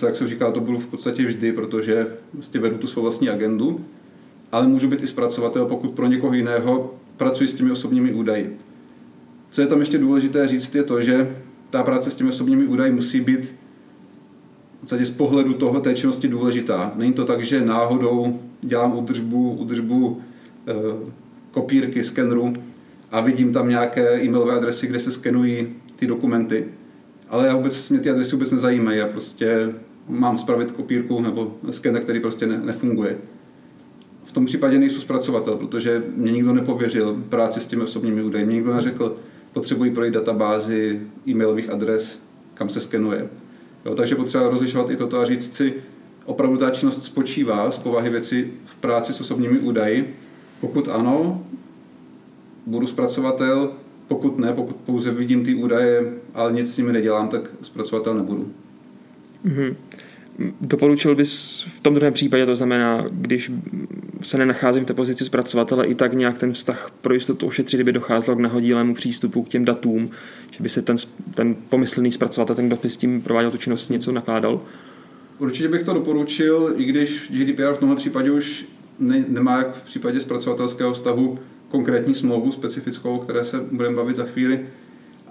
to, 0.00 0.06
jak 0.06 0.16
jsem 0.16 0.28
říkal, 0.28 0.52
to 0.52 0.60
budu 0.60 0.78
v 0.78 0.86
podstatě 0.86 1.24
vždy, 1.24 1.52
protože 1.52 2.06
vlastně 2.34 2.60
vedu 2.60 2.78
tu 2.78 2.86
svou 2.86 3.02
vlastní 3.02 3.28
agendu, 3.28 3.80
ale 4.52 4.66
můžu 4.66 4.88
být 4.88 5.02
i 5.02 5.06
zpracovatel, 5.06 5.66
pokud 5.66 5.90
pro 5.90 6.06
někoho 6.06 6.34
jiného 6.34 6.94
pracuji 7.16 7.48
s 7.48 7.54
těmi 7.54 7.70
osobními 7.70 8.12
údaji. 8.12 8.58
Co 9.50 9.60
je 9.60 9.66
tam 9.66 9.80
ještě 9.80 9.98
důležité 9.98 10.48
říct, 10.48 10.74
je 10.74 10.82
to, 10.82 11.02
že 11.02 11.36
ta 11.70 11.82
práce 11.82 12.10
s 12.10 12.14
těmi 12.14 12.30
osobními 12.30 12.66
údaji 12.66 12.92
musí 12.92 13.20
být 13.20 13.54
v 14.84 15.04
z 15.04 15.10
pohledu 15.10 15.54
toho 15.54 15.80
té 15.80 15.94
činnosti 15.94 16.28
důležitá. 16.28 16.92
Není 16.96 17.12
to 17.12 17.24
tak, 17.24 17.42
že 17.42 17.64
náhodou 17.64 18.40
dělám 18.60 18.98
údržbu, 18.98 19.52
údržbu 19.52 20.20
e, 20.66 20.74
kopírky, 21.50 22.04
skenru 22.04 22.54
a 23.14 23.20
vidím 23.20 23.52
tam 23.52 23.68
nějaké 23.68 24.22
e-mailové 24.22 24.54
adresy, 24.54 24.86
kde 24.86 25.00
se 25.00 25.12
skenují 25.12 25.68
ty 25.96 26.06
dokumenty. 26.06 26.64
Ale 27.28 27.46
já 27.46 27.56
vůbec, 27.56 27.88
mě 27.88 28.00
ty 28.00 28.10
adresy 28.10 28.36
vůbec 28.36 28.52
nezajímají. 28.52 28.98
Já 28.98 29.06
prostě 29.06 29.72
mám 30.08 30.38
spravit 30.38 30.72
kopírku 30.72 31.20
nebo 31.20 31.54
skener, 31.70 32.02
který 32.02 32.20
prostě 32.20 32.46
ne, 32.46 32.58
nefunguje. 32.58 33.18
V 34.24 34.32
tom 34.32 34.46
případě 34.46 34.78
nejsou 34.78 35.00
zpracovatel, 35.00 35.56
protože 35.56 36.02
mě 36.16 36.32
nikdo 36.32 36.52
nepověřil 36.52 37.22
práci 37.28 37.60
s 37.60 37.66
těmi 37.66 37.82
osobními 37.82 38.22
údaji. 38.22 38.44
Mě 38.44 38.54
nikdo 38.54 38.74
neřekl, 38.74 39.16
potřebují 39.52 39.90
projít 39.90 40.14
databázi 40.14 41.00
e-mailových 41.28 41.70
adres, 41.70 42.22
kam 42.54 42.68
se 42.68 42.80
skenuje. 42.80 43.28
Jo, 43.84 43.94
takže 43.94 44.16
potřeba 44.16 44.48
rozlišovat 44.48 44.90
i 44.90 44.96
toto 44.96 45.20
a 45.20 45.24
říct 45.24 45.54
si, 45.54 45.74
opravdu 46.24 46.56
ta 46.56 46.70
činnost 46.70 47.02
spočívá 47.02 47.70
z 47.70 47.78
povahy 47.78 48.10
věci 48.10 48.50
v 48.64 48.76
práci 48.76 49.12
s 49.12 49.20
osobními 49.20 49.58
údaji. 49.58 50.16
Pokud 50.60 50.88
ano, 50.88 51.44
budu 52.66 52.86
zpracovatel, 52.86 53.72
pokud 54.08 54.38
ne, 54.38 54.52
pokud 54.52 54.76
pouze 54.76 55.10
vidím 55.10 55.44
ty 55.44 55.54
údaje, 55.54 56.12
ale 56.34 56.52
nic 56.52 56.74
s 56.74 56.78
nimi 56.78 56.92
nedělám, 56.92 57.28
tak 57.28 57.42
zpracovatel 57.62 58.14
nebudu. 58.14 58.48
Mm-hmm. 59.46 59.74
Doporučil 60.60 61.14
bys 61.14 61.64
v 61.76 61.80
tom 61.80 61.94
druhém 61.94 62.12
případě, 62.12 62.46
to 62.46 62.56
znamená, 62.56 63.06
když 63.10 63.52
se 64.22 64.38
nenacházím 64.38 64.84
v 64.84 64.86
té 64.86 64.94
pozici 64.94 65.24
zpracovatele, 65.24 65.86
i 65.86 65.94
tak 65.94 66.12
nějak 66.12 66.38
ten 66.38 66.52
vztah 66.52 66.90
pro 67.00 67.14
jistotu 67.14 67.46
ošetřit, 67.46 67.76
kdyby 67.76 67.92
docházelo 67.92 68.36
k 68.36 68.40
nahodílému 68.40 68.94
přístupu 68.94 69.42
k 69.42 69.48
těm 69.48 69.64
datům, 69.64 70.10
že 70.50 70.62
by 70.62 70.68
se 70.68 70.82
ten, 70.82 70.96
ten 71.34 71.56
pomyslný 71.68 72.12
zpracovatel, 72.12 72.56
ten, 72.56 72.66
kdo 72.66 72.76
by 72.82 72.90
s 72.90 72.96
tím 72.96 73.22
prováděl 73.22 73.50
tu 73.50 73.56
činnost, 73.56 73.88
něco 73.88 74.12
nakládal? 74.12 74.60
Určitě 75.38 75.68
bych 75.68 75.82
to 75.82 75.94
doporučil, 75.94 76.74
i 76.76 76.84
když 76.84 77.30
GDPR 77.30 77.74
v 77.74 77.78
tomhle 77.78 77.96
případě 77.96 78.30
už 78.30 78.66
ne, 78.98 79.24
nemá 79.28 79.58
jak 79.58 79.74
v 79.74 79.84
případě 79.84 80.20
zpracovatelského 80.20 80.92
vztahu 80.92 81.38
konkrétní 81.74 82.14
smlouvu 82.14 82.52
specifickou, 82.52 83.16
o 83.16 83.18
které 83.18 83.44
se 83.44 83.60
budeme 83.72 83.96
bavit 83.96 84.16
za 84.16 84.24
chvíli, 84.24 84.66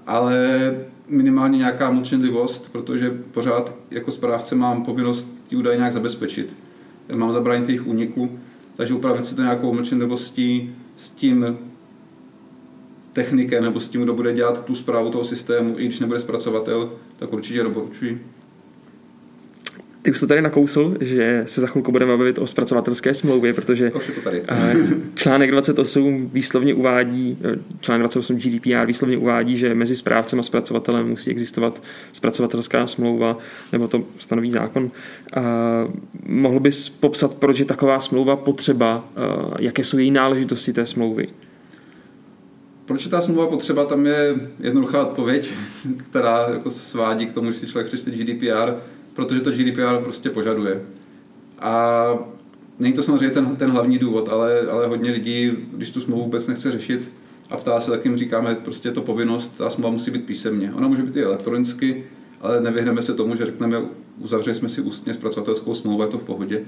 ale 0.08 0.76
minimálně 1.08 1.58
nějaká 1.58 1.92
mlčenlivost, 1.92 2.72
protože 2.72 3.12
pořád 3.32 3.76
jako 3.92 4.12
správce 4.12 4.56
mám 4.56 4.86
povinnost 4.86 5.30
ty 5.48 5.56
údaje 5.56 5.78
nějak 5.78 5.94
zabezpečit. 5.94 6.56
Mám 7.16 7.34
zabránit 7.34 7.70
jejich 7.70 7.88
úniku, 7.88 8.40
takže 8.76 8.94
upravit 8.94 9.26
si 9.26 9.36
to 9.36 9.42
nějakou 9.42 9.74
mlčenlivostí 9.74 10.76
s 10.96 11.10
tím 11.10 11.58
technikem 13.14 13.64
nebo 13.64 13.80
s 13.80 13.90
tím, 13.90 14.02
kdo 14.02 14.14
bude 14.14 14.34
dělat 14.34 14.66
tu 14.66 14.76
zprávu 14.76 15.10
toho 15.10 15.24
systému, 15.24 15.80
i 15.80 15.86
když 15.86 16.00
nebude 16.00 16.20
zpracovatel, 16.20 16.94
tak 17.20 17.34
určitě 17.34 17.64
doporučuji. 17.64 18.26
Ty 20.04 20.12
už 20.12 20.20
to 20.20 20.28
tady 20.28 20.42
nakousl, 20.42 20.96
že 21.02 21.44
se 21.46 21.62
za 21.62 21.68
chvilku 21.68 21.92
budeme 21.92 22.18
bavit 22.18 22.38
o 22.38 22.48
zpracovatelské 22.48 23.14
smlouvě, 23.14 23.54
protože 23.54 23.90
to 23.90 24.00
to 24.00 24.22
tady. 24.24 24.44
Eh, 24.50 24.76
článek 25.16 25.52
28 25.52 26.30
výslovně 26.34 26.74
uvádí, 26.74 27.38
eh, 27.44 27.56
článek 27.80 28.02
28 28.02 28.38
GDPR 28.38 28.86
výslovně 28.86 29.18
uvádí, 29.18 29.58
že 29.58 29.76
mezi 29.76 29.96
správcem 29.96 30.40
a 30.40 30.44
zpracovatelem 30.44 31.08
musí 31.08 31.32
existovat 31.32 31.84
zpracovatelská 32.14 32.88
smlouva, 32.88 33.38
nebo 33.72 33.88
to 33.88 34.04
stanoví 34.18 34.52
zákon. 34.52 34.92
A 35.36 35.42
mohl 36.26 36.60
bys 36.60 36.90
popsat, 36.90 37.34
proč 37.34 37.60
je 37.60 37.66
taková 37.66 38.00
smlouva 38.00 38.36
potřeba, 38.36 39.10
jaké 39.60 39.84
jsou 39.84 39.98
její 39.98 40.12
náležitosti 40.12 40.74
té 40.74 40.86
smlouvy? 40.86 41.28
Proč 42.86 43.06
je 43.06 43.12
ta 43.12 43.22
smlouva 43.22 43.48
potřeba? 43.48 43.86
Tam 43.86 44.06
je 44.06 44.36
jednoduchá 44.60 45.06
odpověď, 45.06 45.54
která 46.10 46.48
jako 46.54 46.72
svádí 46.72 47.26
k 47.26 47.34
tomu, 47.34 47.52
že 47.52 47.58
si 47.58 47.68
člověk 47.68 47.88
přečte 47.88 48.12
GDPR 48.12 48.74
protože 49.14 49.42
to 49.42 49.52
GDPR 49.52 49.98
prostě 50.04 50.30
požaduje. 50.30 50.82
A 51.60 52.14
není 52.80 52.94
to 52.94 53.04
samozřejmě 53.04 53.30
ten, 53.30 53.56
ten 53.56 53.70
hlavní 53.70 53.98
důvod, 53.98 54.30
ale, 54.30 54.62
ale 54.62 54.88
hodně 54.88 55.12
lidí, 55.12 55.52
když 55.74 55.92
tu 55.92 56.02
smlouvu 56.02 56.24
vůbec 56.24 56.48
nechce 56.48 56.72
řešit 56.72 57.12
a 57.50 57.58
ptá 57.58 57.80
se, 57.80 57.92
tak 57.92 58.06
jim 58.06 58.18
říkáme, 58.18 58.56
prostě 58.56 58.90
je 58.90 58.94
to 58.94 59.02
povinnost, 59.02 59.58
ta 59.58 59.70
smlouva 59.70 59.94
musí 59.94 60.12
být 60.12 60.26
písemně. 60.26 60.74
Ona 60.74 60.88
může 60.88 61.04
být 61.04 61.16
i 61.16 61.24
elektronicky, 61.24 62.04
ale 62.42 62.62
nevyhneme 62.62 63.02
se 63.02 63.14
tomu, 63.14 63.36
že 63.36 63.46
řekneme, 63.46 63.82
uzavřeli 64.20 64.56
jsme 64.56 64.70
si 64.70 64.82
ústně 64.82 65.14
zpracovatelskou 65.14 65.74
smlouvu, 65.74 66.02
je 66.02 66.08
to 66.08 66.18
v 66.18 66.24
pohodě. 66.24 66.62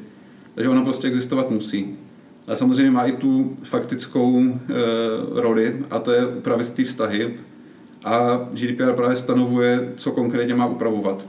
Takže 0.56 0.70
ona 0.70 0.82
prostě 0.82 1.08
existovat 1.08 1.52
musí. 1.52 1.96
Ale 2.48 2.58
samozřejmě 2.58 2.92
má 2.92 3.06
i 3.06 3.12
tu 3.12 3.58
faktickou 3.64 4.44
e, 4.44 4.54
roli, 5.42 5.86
a 5.90 6.00
to 6.00 6.12
je 6.12 6.28
upravit 6.28 6.74
ty 6.74 6.84
vztahy. 6.84 7.34
A 8.04 8.48
GDPR 8.54 8.94
právě 8.94 9.16
stanovuje, 9.16 9.94
co 9.96 10.12
konkrétně 10.12 10.56
má 10.56 10.66
upravovat. 10.66 11.28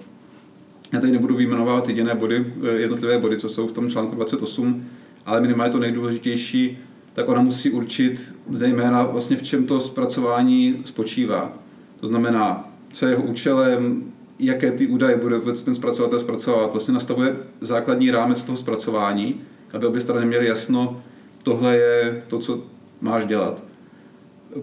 Já 0.93 1.01
tady 1.01 1.13
nebudu 1.13 1.37
vyjmenovat 1.37 1.89
jediné 1.89 2.15
body, 2.15 2.47
eh, 2.63 2.73
jednotlivé 2.73 3.19
body, 3.19 3.39
co 3.39 3.49
jsou 3.49 3.67
v 3.67 3.73
tom 3.73 3.91
článku 3.91 4.15
28, 4.15 4.85
ale 5.27 5.41
minimálně 5.41 5.73
to 5.73 5.79
nejdůležitější, 5.79 6.79
tak 7.13 7.29
ona 7.29 7.43
musí 7.43 7.71
určit 7.71 8.35
zejména 8.51 9.03
vlastně 9.03 9.37
v 9.37 9.43
čem 9.43 9.67
to 9.67 9.81
zpracování 9.81 10.83
spočívá. 10.85 11.53
To 12.01 12.07
znamená, 12.07 12.73
co 12.93 13.07
je 13.07 13.13
jeho 13.13 13.23
účelem, 13.23 14.13
jaké 14.39 14.71
ty 14.71 14.87
údaje 14.87 15.17
bude 15.17 15.39
vůbec 15.39 15.65
ten 15.65 15.75
zpracovatel 15.75 16.19
zpracovat. 16.19 16.71
Vlastně 16.71 16.95
nastavuje 16.95 17.37
základní 17.61 18.11
rámec 18.11 18.43
toho 18.45 18.57
zpracování, 18.57 19.41
aby 19.73 19.87
obě 19.87 20.01
strany 20.01 20.27
měly 20.27 20.47
jasno, 20.47 21.03
tohle 21.43 21.77
je 21.77 22.23
to, 22.29 22.39
co 22.39 22.61
máš 23.01 23.27
dělat. 23.27 23.63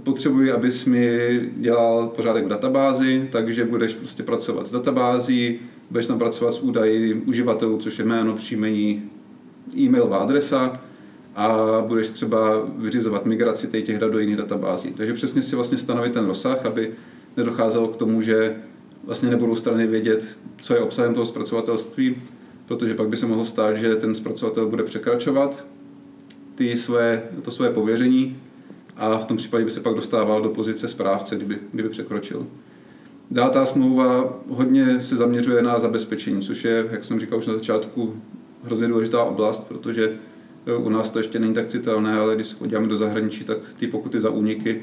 Potřebuji, 0.04 0.52
abys 0.52 0.86
mi 0.86 1.40
dělal 1.58 2.08
pořádek 2.08 2.46
v 2.46 2.50
databázi, 2.50 3.30
takže 3.32 3.66
budeš 3.66 3.94
prostě 3.94 4.24
pracovat 4.24 4.68
s 4.68 4.72
databází, 4.72 5.60
budeš 5.94 6.08
tam 6.08 6.20
pracovat 6.20 6.54
s 6.54 6.62
údaji 6.62 7.14
uživatelů, 7.14 7.78
což 7.78 8.00
je 8.00 8.06
jméno, 8.06 8.36
příjmení, 8.36 9.04
e-mailová 9.78 10.18
adresa 10.18 10.82
a 11.36 11.58
budeš 11.88 12.10
třeba 12.10 12.68
vyřizovat 12.78 13.26
migraci 13.26 13.68
těch 13.68 14.00
dat 14.00 14.12
do 14.12 14.20
jiných 14.20 14.36
databází. 14.36 14.94
Takže 14.94 15.14
přesně 15.14 15.42
si 15.42 15.56
vlastně 15.56 15.78
stanovit 15.78 16.14
ten 16.14 16.26
rozsah, 16.26 16.66
aby 16.66 16.92
nedocházelo 17.38 17.88
k 17.88 17.96
tomu, 17.96 18.22
že 18.22 18.56
vlastně 19.04 19.30
nebudou 19.30 19.56
strany 19.56 19.88
vědět, 19.88 20.38
co 20.62 20.74
je 20.74 20.80
obsahem 20.80 21.14
toho 21.14 21.26
zpracovatelství, 21.26 22.16
protože 22.66 22.94
pak 22.94 23.08
by 23.10 23.18
se 23.18 23.26
mohlo 23.26 23.46
stát, 23.46 23.74
že 23.74 23.96
ten 23.96 24.16
zpracovatel 24.16 24.70
bude 24.70 24.84
překračovat 24.84 25.66
ty 26.56 26.78
své, 26.78 27.24
to 27.42 27.52
své 27.52 27.70
pověření 27.70 28.38
a 28.96 29.18
v 29.18 29.26
tom 29.26 29.38
případě 29.38 29.64
by 29.66 29.72
se 29.72 29.80
pak 29.80 29.96
dostával 29.96 30.42
do 30.42 30.50
pozice 30.50 30.88
správce, 30.88 31.36
kdyby, 31.36 31.58
kdyby 31.72 31.90
překročil. 31.90 32.48
Dál 33.34 33.50
ta 33.50 33.66
smlouva 33.66 34.40
hodně 34.50 35.02
se 35.02 35.16
zaměřuje 35.16 35.62
na 35.62 35.80
zabezpečení, 35.80 36.42
což 36.42 36.66
je, 36.66 36.88
jak 36.92 37.04
jsem 37.04 37.20
říkal 37.20 37.40
už 37.40 37.48
na 37.48 37.54
začátku, 37.54 38.16
hrozně 38.64 38.88
důležitá 38.88 39.24
oblast, 39.24 39.68
protože 39.68 40.12
e, 40.66 40.76
u 40.76 40.90
nás 40.90 41.10
to 41.10 41.20
ještě 41.20 41.40
není 41.40 41.54
tak 41.54 41.68
citelné, 41.68 42.14
ale 42.14 42.36
když 42.36 42.48
se 42.48 42.56
podíváme 42.56 42.88
do 42.88 42.98
zahraničí, 42.98 43.44
tak 43.44 43.58
ty 43.78 43.88
pokuty 43.88 44.20
za 44.20 44.30
úniky 44.30 44.82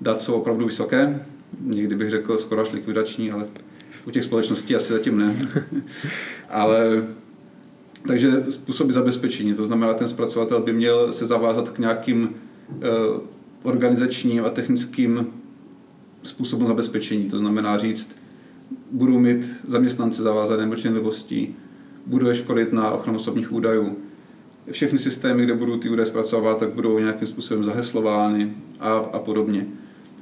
dat 0.00 0.20
jsou 0.20 0.34
opravdu 0.34 0.66
vysoké. 0.66 1.26
Někdy 1.60 1.94
bych 1.94 2.10
řekl 2.10 2.38
skoro 2.38 2.60
až 2.60 2.72
likvidační, 2.72 3.30
ale 3.30 3.46
u 4.06 4.10
těch 4.10 4.24
společností 4.24 4.76
asi 4.76 4.92
zatím 4.92 5.18
ne. 5.18 5.48
ale 6.48 7.06
takže 8.08 8.44
způsoby 8.50 8.92
zabezpečení, 8.92 9.54
to 9.54 9.64
znamená, 9.64 9.94
ten 9.94 10.08
zpracovatel 10.08 10.60
by 10.60 10.72
měl 10.72 11.12
se 11.12 11.26
zavázat 11.26 11.68
k 11.68 11.78
nějakým 11.78 12.34
e, 12.82 12.86
organizačním 13.62 14.44
a 14.44 14.50
technickým 14.50 15.26
způsobem 16.26 16.66
zabezpečení. 16.66 17.30
To 17.30 17.38
znamená 17.38 17.78
říct, 17.78 18.10
budu 18.90 19.18
mít 19.18 19.60
zaměstnance 19.66 20.22
zavázané 20.22 20.66
mlčenlivostí, 20.66 21.56
budu 22.06 22.28
je 22.28 22.34
školit 22.34 22.72
na 22.72 22.90
ochranu 22.90 23.16
osobních 23.16 23.52
údajů. 23.52 23.96
Všechny 24.70 24.98
systémy, 24.98 25.44
kde 25.44 25.54
budu 25.54 25.76
ty 25.76 25.88
údaje 25.88 26.06
zpracovat, 26.06 26.58
tak 26.58 26.68
budou 26.68 26.98
nějakým 26.98 27.28
způsobem 27.28 27.64
zaheslovány 27.64 28.52
a, 28.80 28.92
a 28.92 29.18
podobně. 29.18 29.66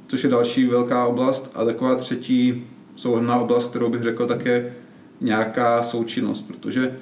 Což 0.07 0.23
je 0.23 0.29
další 0.29 0.65
velká 0.65 1.05
oblast. 1.05 1.51
A 1.53 1.65
taková 1.65 1.95
třetí 1.95 2.63
souhrná 2.95 3.37
oblast, 3.37 3.69
kterou 3.69 3.89
bych 3.89 4.03
řekl, 4.03 4.27
také 4.27 4.73
nějaká 5.21 5.83
součinnost, 5.83 6.41
protože 6.47 6.97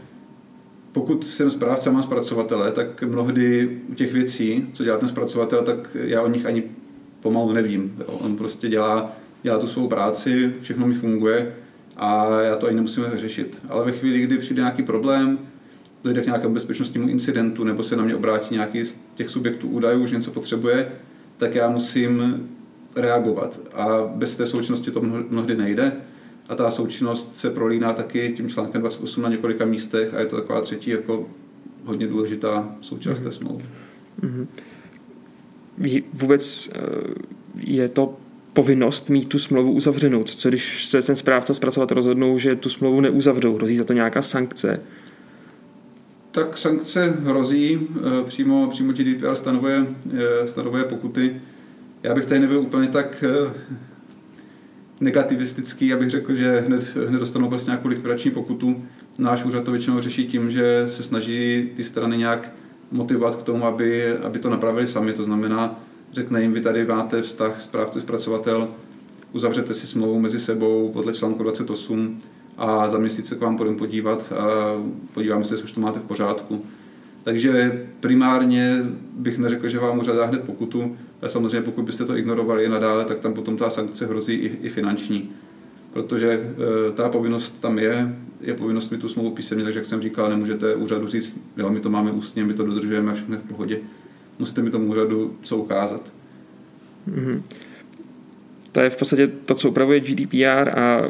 pokud 0.91 1.25
jsem 1.25 1.51
správce 1.51 1.89
a 1.89 1.93
mám 1.93 2.03
zpracovatele, 2.03 2.72
tak 2.72 3.03
mnohdy 3.03 3.79
u 3.89 3.93
těch 3.93 4.13
věcí, 4.13 4.67
co 4.74 4.83
dělá 4.83 4.98
ten 4.98 5.07
zpracovatel, 5.07 5.63
tak 5.63 5.98
já 6.03 6.22
o 6.22 6.27
nich 6.27 6.45
ani 6.45 6.63
pomalu 7.24 7.53
nevím. 7.53 7.96
Jo. 8.00 8.06
On 8.08 8.36
prostě 8.38 8.70
dělá, 8.70 9.12
dělá 9.44 9.60
tu 9.60 9.68
svou 9.68 9.88
práci, 9.88 10.53
všechno 10.62 10.88
mi 10.88 10.94
funguje 10.94 11.53
a 11.98 12.42
já 12.42 12.56
to 12.56 12.68
ani 12.68 12.75
nemusím 12.75 13.03
řešit. 13.13 13.62
Ale 13.70 13.86
ve 13.86 13.92
chvíli, 13.92 14.22
kdy 14.22 14.38
přijde 14.38 14.62
nějaký 14.62 14.84
problém, 14.84 15.39
dojde 16.03 16.22
k 16.22 16.25
nějakému 16.25 16.53
bezpečnostnímu 16.53 17.08
incidentu 17.08 17.63
nebo 17.63 17.84
se 17.84 17.96
na 17.96 18.03
mě 18.03 18.15
obrátí 18.15 18.53
nějaký 18.53 18.86
z 18.86 18.98
těch 19.15 19.30
subjektů 19.30 19.68
údajů, 19.68 20.06
že 20.06 20.15
něco 20.15 20.32
potřebuje, 20.32 20.92
tak 21.38 21.56
já 21.56 21.70
musím 21.70 22.48
reagovat. 22.96 23.60
A 23.74 23.88
bez 24.15 24.38
té 24.38 24.46
součinnosti 24.46 24.92
to 24.92 25.01
mnohdy 25.30 25.56
nejde. 25.56 25.92
A 26.50 26.56
ta 26.56 26.72
součinnost 26.72 27.36
se 27.36 27.50
prolíná 27.50 27.94
taky 27.94 28.34
tím 28.38 28.50
článkem 28.50 28.82
28 28.82 29.22
na 29.22 29.30
několika 29.30 29.65
místech 29.65 30.13
a 30.13 30.20
je 30.20 30.25
to 30.25 30.36
taková 30.36 30.62
třetí 30.62 30.89
jako 30.89 31.30
hodně 31.86 32.08
důležitá 32.08 32.75
součást 32.82 33.20
mm-hmm. 33.20 33.24
té 33.24 33.32
smlouvy. 33.32 33.65
Mm-hmm 34.22 34.48
vůbec 36.13 36.70
eh, 36.75 36.80
je 37.58 37.89
to 37.89 38.18
povinnost 38.53 39.10
mít 39.10 39.27
tu 39.27 39.39
smlouvu 39.39 39.72
uzavřenou. 39.72 40.24
Co 40.24 40.50
když 40.50 40.86
se 40.86 41.01
ten 41.01 41.15
správce 41.15 41.53
zpracovatel 41.53 41.96
rozhodnou, 41.96 42.38
že 42.38 42.56
tu 42.56 42.70
smlouvu 42.70 43.01
neuzavřou? 43.01 43.56
Hrozí 43.56 43.75
za 43.75 43.84
to 43.84 43.94
nějaká 43.94 44.22
sankce? 44.22 44.80
Tak 46.32 46.58
sankce 46.58 47.18
hrozí, 47.24 47.80
eh, 47.98 48.24
přímo, 48.24 48.68
přímo 48.68 48.94
GDPR 48.94 49.36
stanovuje, 49.36 49.86
eh, 50.13 50.48
stanovuje 50.48 50.84
pokuty. 50.84 51.42
Já 52.03 52.15
bych 52.15 52.25
tady 52.25 52.39
nebyl 52.39 52.60
úplně 52.60 52.88
tak 52.88 53.24
negativistický, 55.01 55.94
abych 55.94 56.10
řekl, 56.10 56.36
že 56.36 56.63
hned, 56.68 56.96
hned 57.08 57.20
dostanou 57.20 57.50
prostě 57.50 57.72
nějakou 57.72 57.88
likvidační 57.88 58.32
pokutu. 58.32 58.84
Náš 59.18 59.46
úřad 59.46 59.63
to 59.63 59.72
většinou 59.72 60.01
řeší 60.01 60.27
tím, 60.27 60.51
že 60.51 60.84
se 60.86 61.03
snaží 61.03 61.70
ty 61.75 61.84
strany 61.84 62.18
nějak 62.18 62.51
motivovat 62.93 63.35
k 63.35 63.43
tomu, 63.43 63.65
aby, 63.65 64.17
aby 64.17 64.39
to 64.39 64.50
napravili 64.50 64.88
sami. 64.88 65.13
To 65.13 65.23
znamená, 65.23 65.79
řekne 66.12 66.41
jim, 66.41 66.53
vy 66.53 66.62
tady 66.62 66.85
máte 66.85 67.21
vztah 67.21 67.62
správce 67.62 68.01
zpracovatel, 68.01 68.67
uzavřete 69.31 69.73
si 69.73 69.88
smlouvu 69.88 70.19
mezi 70.19 70.39
sebou 70.39 70.89
podle 70.93 71.13
článku 71.13 71.43
28 71.43 72.19
a 72.57 72.89
za 72.89 72.97
měsíc 72.97 73.27
se 73.27 73.35
k 73.35 73.41
vám 73.41 73.57
půjdeme 73.57 73.77
podívat 73.77 74.33
a 74.33 74.45
podíváme 75.13 75.43
se, 75.43 75.53
jestli 75.53 75.63
už 75.63 75.71
to 75.71 75.81
máte 75.81 76.00
v 76.00 76.03
pořádku. 76.03 76.65
Takže 77.23 77.85
primárně 78.00 78.83
bych 79.13 79.38
neřekl, 79.38 79.67
že 79.67 79.79
vám 79.79 80.00
úřad 80.00 80.15
dá 80.15 80.25
hned 80.25 80.43
pokutu, 80.43 80.97
ale 81.21 81.31
samozřejmě 81.31 81.62
pokud 81.62 81.85
byste 81.85 82.05
to 82.05 82.17
ignorovali 82.17 82.65
i 82.65 82.69
nadále, 82.69 83.05
tak 83.05 83.19
tam 83.19 83.33
potom 83.33 83.57
ta 83.57 83.69
sankce 83.69 84.05
hrozí 84.05 84.33
i, 84.33 84.57
i 84.62 84.69
finanční. 84.69 85.29
Protože 85.93 86.31
e, 86.31 86.91
ta 86.91 87.09
povinnost 87.09 87.62
tam 87.62 87.79
je, 87.79 88.15
je 88.41 88.53
povinnost 88.53 88.89
mít 88.89 89.01
tu 89.01 89.07
smlouvu 89.07 89.31
písemně, 89.31 89.63
takže 89.63 89.79
jak 89.79 89.85
jsem 89.85 90.01
říkal, 90.01 90.29
nemůžete 90.29 90.75
úřadu 90.75 91.07
říct, 91.07 91.39
jo, 91.57 91.69
my 91.69 91.79
to 91.79 91.89
máme 91.89 92.12
ústně, 92.12 92.43
my 92.43 92.53
to 92.53 92.65
dodržujeme 92.65 93.12
a 93.12 93.15
všechno 93.15 93.38
v 93.38 93.43
pohodě. 93.43 93.79
Musíte 94.39 94.62
mi 94.62 94.71
tomu 94.71 94.88
úřadu 94.88 95.38
co 95.43 95.57
ukázat. 95.57 96.13
Mm-hmm. 97.09 97.41
To 98.71 98.79
je 98.79 98.89
v 98.89 98.97
podstatě 98.97 99.27
to, 99.27 99.55
co 99.55 99.69
upravuje 99.69 100.00
GDPR 100.00 100.79
a 100.79 101.01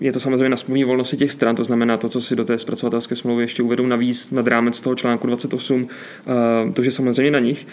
je 0.00 0.12
to 0.12 0.20
samozřejmě 0.20 0.48
na 0.48 0.56
smluvní 0.56 0.84
volnosti 0.84 1.16
těch 1.16 1.32
stran, 1.32 1.56
to 1.56 1.64
znamená 1.64 1.96
to, 1.96 2.08
co 2.08 2.20
si 2.20 2.36
do 2.36 2.44
té 2.44 2.58
zpracovatelské 2.58 3.16
smlouvy 3.16 3.42
ještě 3.42 3.62
uvedou 3.62 3.86
navíc 3.86 4.30
nad 4.30 4.46
rámec 4.46 4.80
toho 4.80 4.94
článku 4.94 5.26
28, 5.26 5.88
eh, 6.68 6.72
to, 6.72 6.82
že 6.82 6.92
samozřejmě 6.92 7.30
na 7.30 7.38
nich. 7.38 7.66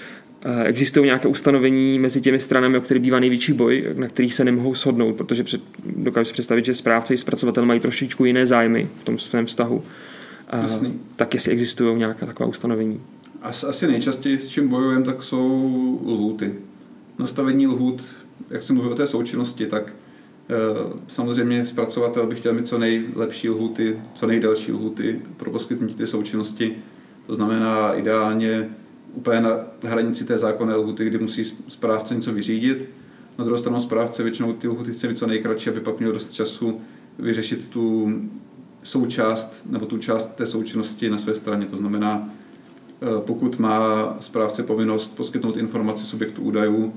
Existují 0.66 1.06
nějaké 1.06 1.28
ustanovení 1.28 2.00
mezi 2.00 2.22
těmi 2.22 2.40
stranami, 2.40 2.78
o 2.78 2.82
kterých 2.82 3.04
bývá 3.04 3.20
největší 3.20 3.54
boj, 3.54 3.94
na 3.96 4.08
kterých 4.08 4.34
se 4.34 4.44
nemohou 4.44 4.76
shodnout, 4.76 5.16
protože 5.16 5.44
před, 5.44 5.62
dokážu 5.86 6.26
si 6.26 6.34
představit, 6.34 6.66
že 6.66 6.74
správce 6.74 7.14
i 7.14 7.18
zpracovatel 7.18 7.66
mají 7.66 7.80
trošičku 7.80 8.26
jiné 8.26 8.48
zájmy 8.48 8.90
v 9.02 9.04
tom 9.04 9.20
svém 9.20 9.46
vztahu. 9.46 9.84
Jasný. 10.62 11.00
Tak 11.16 11.34
jestli 11.34 11.52
existují 11.52 11.98
nějaká 11.98 12.26
taková 12.26 12.50
ustanovení. 12.50 13.02
Asi 13.42 13.88
nejčastěji, 13.88 14.40
s 14.40 14.48
čím 14.48 14.68
bojujeme, 14.68 15.06
tak 15.06 15.24
jsou 15.24 16.00
lhůty. 16.06 16.54
Nastavení 17.20 17.68
lhůt, 17.68 18.04
jak 18.50 18.64
jsem 18.64 18.76
mluvil 18.76 18.94
o 18.94 18.96
té 18.96 19.08
součinnosti, 19.08 19.66
tak 19.66 19.94
Eh, 20.50 20.94
samozřejmě 21.08 21.66
zpracovatel 21.66 22.28
by 22.28 22.36
chtěl 22.36 22.54
mít 22.54 22.68
co 22.68 22.78
nejlepší 22.78 23.50
lhuty, 23.50 24.00
co 24.14 24.28
nejdelší 24.28 24.72
lhuty 24.72 25.22
pro 25.38 25.52
poskytnutí 25.52 25.94
té 25.94 26.08
součinnosti. 26.08 26.76
To 27.26 27.36
znamená 27.36 27.94
ideálně 27.94 28.70
úplně 29.14 29.42
na 29.42 29.60
hranici 29.84 30.26
té 30.26 30.38
zákonné 30.38 30.76
lhuty, 30.76 31.06
kdy 31.06 31.18
musí 31.18 31.46
správce 31.68 32.16
něco 32.16 32.34
vyřídit. 32.34 32.90
Na 33.38 33.46
druhou 33.46 33.58
stranu 33.58 33.80
správce 33.80 34.24
většinou 34.24 34.54
ty 34.54 34.68
lhuty 34.68 34.94
chce 34.94 35.08
mít 35.08 35.18
co 35.18 35.28
nejkratší, 35.28 35.70
aby 35.70 35.80
pak 35.80 36.00
měl 36.00 36.12
dost 36.12 36.34
času 36.34 36.82
vyřešit 37.20 37.68
tu 37.68 38.14
součást 38.84 39.66
nebo 39.70 39.86
tu 39.86 39.98
část 39.98 40.36
té 40.36 40.46
součinnosti 40.46 41.10
na 41.10 41.18
své 41.18 41.36
straně. 41.36 41.66
To 41.66 41.78
znamená, 41.78 42.30
eh, 43.02 43.06
pokud 43.20 43.60
má 43.60 44.16
správce 44.20 44.64
povinnost 44.64 45.16
poskytnout 45.16 45.58
informaci 45.58 46.06
subjektu 46.06 46.42
údajů, 46.42 46.94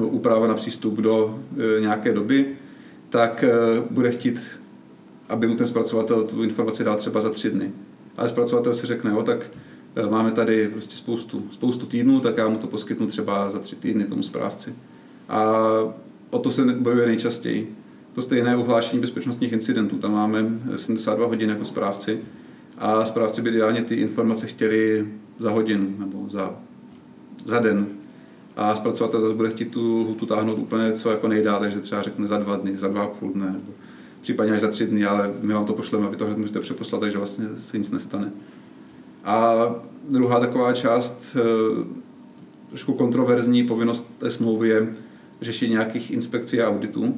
úprava 0.00 0.46
na 0.46 0.54
přístup 0.54 0.94
do 0.94 1.38
e, 1.76 1.80
nějaké 1.80 2.12
doby, 2.12 2.46
tak 3.10 3.44
e, 3.44 3.50
bude 3.90 4.10
chtít, 4.10 4.60
aby 5.28 5.46
mu 5.46 5.56
ten 5.56 5.66
zpracovatel 5.66 6.24
tu 6.24 6.42
informaci 6.42 6.84
dal 6.84 6.96
třeba 6.96 7.20
za 7.20 7.30
tři 7.30 7.50
dny. 7.50 7.72
Ale 8.16 8.28
zpracovatel 8.28 8.74
si 8.74 8.86
řekne, 8.86 9.10
jo, 9.10 9.22
tak 9.22 9.38
e, 9.42 9.48
máme 10.10 10.30
tady 10.30 10.68
prostě 10.68 10.96
spoustu, 10.96 11.42
spoustu 11.50 11.86
týdnů, 11.86 12.20
tak 12.20 12.36
já 12.36 12.48
mu 12.48 12.58
to 12.58 12.66
poskytnu 12.66 13.06
třeba 13.06 13.50
za 13.50 13.58
tři 13.58 13.76
týdny 13.76 14.04
tomu 14.04 14.22
správci. 14.22 14.74
A 15.28 15.54
o 16.30 16.38
to 16.38 16.50
se 16.50 16.64
bojuje 16.64 17.06
nejčastěji. 17.06 17.76
To 18.12 18.22
stejné 18.22 18.56
uhlášení 18.56 19.00
bezpečnostních 19.00 19.52
incidentů. 19.52 19.98
Tam 19.98 20.12
máme 20.12 20.44
72 20.76 21.26
hodin 21.26 21.50
jako 21.50 21.64
správci 21.64 22.20
a 22.78 23.04
správci 23.04 23.42
by 23.42 23.50
ideálně 23.50 23.82
ty 23.82 23.94
informace 23.94 24.46
chtěli 24.46 25.08
za 25.38 25.50
hodinu 25.50 25.94
nebo 25.98 26.24
za, 26.28 26.54
za 27.44 27.58
den 27.58 27.86
a 28.56 28.74
zpracovatel 28.74 29.20
zase 29.20 29.34
bude 29.34 29.50
chtít 29.50 29.70
tu 29.70 30.00
lhutu 30.00 30.26
táhnout 30.26 30.58
úplně 30.58 30.92
co 30.92 31.10
jako 31.10 31.28
nejdá, 31.28 31.58
takže 31.58 31.80
třeba 31.80 32.02
řekne 32.02 32.26
za 32.26 32.38
dva 32.38 32.56
dny, 32.56 32.76
za 32.76 32.88
dva 32.88 33.02
a 33.02 33.06
půl 33.06 33.32
dne, 33.32 33.46
nebo 33.46 33.72
případně 34.20 34.52
až 34.52 34.60
za 34.60 34.68
tři 34.68 34.86
dny, 34.86 35.04
ale 35.04 35.34
my 35.40 35.54
vám 35.54 35.64
to 35.64 35.72
pošleme, 35.72 36.06
aby 36.06 36.16
to 36.16 36.26
hned 36.26 36.38
můžete 36.38 36.60
přeposlat, 36.60 37.00
takže 37.00 37.18
vlastně 37.18 37.46
se 37.56 37.78
nic 37.78 37.90
nestane. 37.90 38.32
A 39.24 39.66
druhá 40.08 40.40
taková 40.40 40.72
část, 40.72 41.36
eh, 41.36 42.02
trošku 42.68 42.92
kontroverzní 42.92 43.64
povinnost 43.64 44.18
té 44.18 44.30
smlouvy 44.30 44.68
je 44.68 44.94
řešit 45.40 45.68
nějakých 45.68 46.10
inspekcí 46.10 46.60
a 46.60 46.68
auditů, 46.68 47.14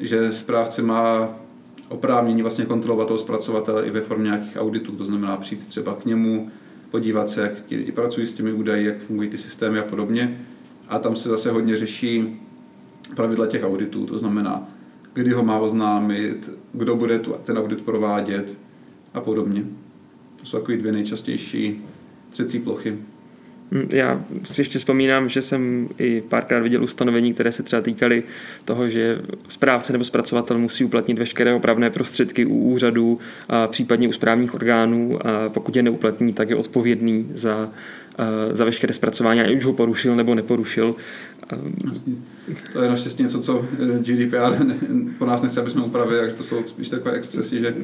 že 0.00 0.32
správce 0.32 0.82
má 0.82 1.28
oprávnění 1.88 2.42
vlastně 2.42 2.66
kontrolovat 2.66 3.08
toho 3.08 3.18
zpracovatele 3.18 3.86
i 3.86 3.90
ve 3.90 4.00
formě 4.00 4.24
nějakých 4.24 4.56
auditů, 4.56 4.92
to 4.92 5.04
znamená 5.04 5.36
přijít 5.36 5.66
třeba 5.66 5.94
k 5.94 6.04
němu, 6.04 6.50
podívat 6.90 7.30
se, 7.30 7.42
jak 7.42 7.52
ti 7.66 7.76
lidi 7.76 7.92
pracují 7.92 8.26
s 8.26 8.34
těmi 8.34 8.52
údaji, 8.52 8.86
jak 8.86 8.98
fungují 8.98 9.28
ty 9.28 9.38
systémy 9.38 9.78
a 9.78 9.82
podobně. 9.82 10.40
A 10.88 10.98
tam 10.98 11.16
se 11.16 11.28
zase 11.28 11.50
hodně 11.50 11.76
řeší 11.76 12.40
pravidla 13.16 13.46
těch 13.46 13.64
auditů, 13.64 14.06
to 14.06 14.18
znamená, 14.18 14.68
kdy 15.12 15.32
ho 15.32 15.42
má 15.42 15.58
oznámit, 15.58 16.50
kdo 16.72 16.96
bude 16.96 17.18
tu, 17.18 17.34
ten 17.44 17.58
audit 17.58 17.82
provádět 17.84 18.58
a 19.14 19.20
podobně. 19.20 19.64
To 20.46 20.50
jsou 20.50 20.58
takové 20.58 20.78
dvě 20.78 20.92
nejčastější 20.92 21.82
třecí 22.30 22.58
plochy. 22.58 22.96
Hm, 23.72 23.88
já 23.90 24.24
si 24.44 24.60
ještě 24.60 24.78
vzpomínám, 24.78 25.28
že 25.28 25.42
jsem 25.42 25.88
i 25.98 26.22
párkrát 26.28 26.60
viděl 26.60 26.84
ustanovení, 26.84 27.34
které 27.34 27.52
se 27.52 27.62
třeba 27.62 27.82
týkaly 27.82 28.22
toho, 28.64 28.88
že 28.88 29.22
správce 29.48 29.92
nebo 29.92 30.04
zpracovatel 30.04 30.58
musí 30.58 30.84
uplatnit 30.84 31.18
veškeré 31.18 31.54
opravné 31.54 31.90
prostředky 31.90 32.46
u 32.46 32.58
úřadů, 32.58 33.18
a 33.48 33.66
případně 33.66 34.08
u 34.08 34.12
správních 34.12 34.54
orgánů 34.54 35.26
a 35.26 35.48
pokud 35.48 35.76
je 35.76 35.82
neuplatní, 35.82 36.32
tak 36.32 36.50
je 36.50 36.56
odpovědný 36.56 37.28
za, 37.34 37.70
za 38.52 38.64
veškeré 38.64 38.92
zpracování, 38.92 39.40
ať 39.40 39.56
už 39.56 39.64
ho 39.64 39.72
porušil 39.72 40.16
nebo 40.16 40.34
neporušil. 40.34 40.94
To 42.72 42.82
je 42.82 42.88
naštěstí 42.88 43.22
něco, 43.22 43.40
co 43.40 43.66
GDPR 43.98 44.64
po 45.18 45.26
nás 45.26 45.42
nechce, 45.42 45.60
aby 45.60 45.70
jsme 45.70 45.82
upravili, 45.82 46.20
takže 46.20 46.36
to 46.36 46.42
jsou 46.42 46.62
spíš 46.64 46.88
takové 46.88 47.12
excesy, 47.12 47.60
že 47.60 47.74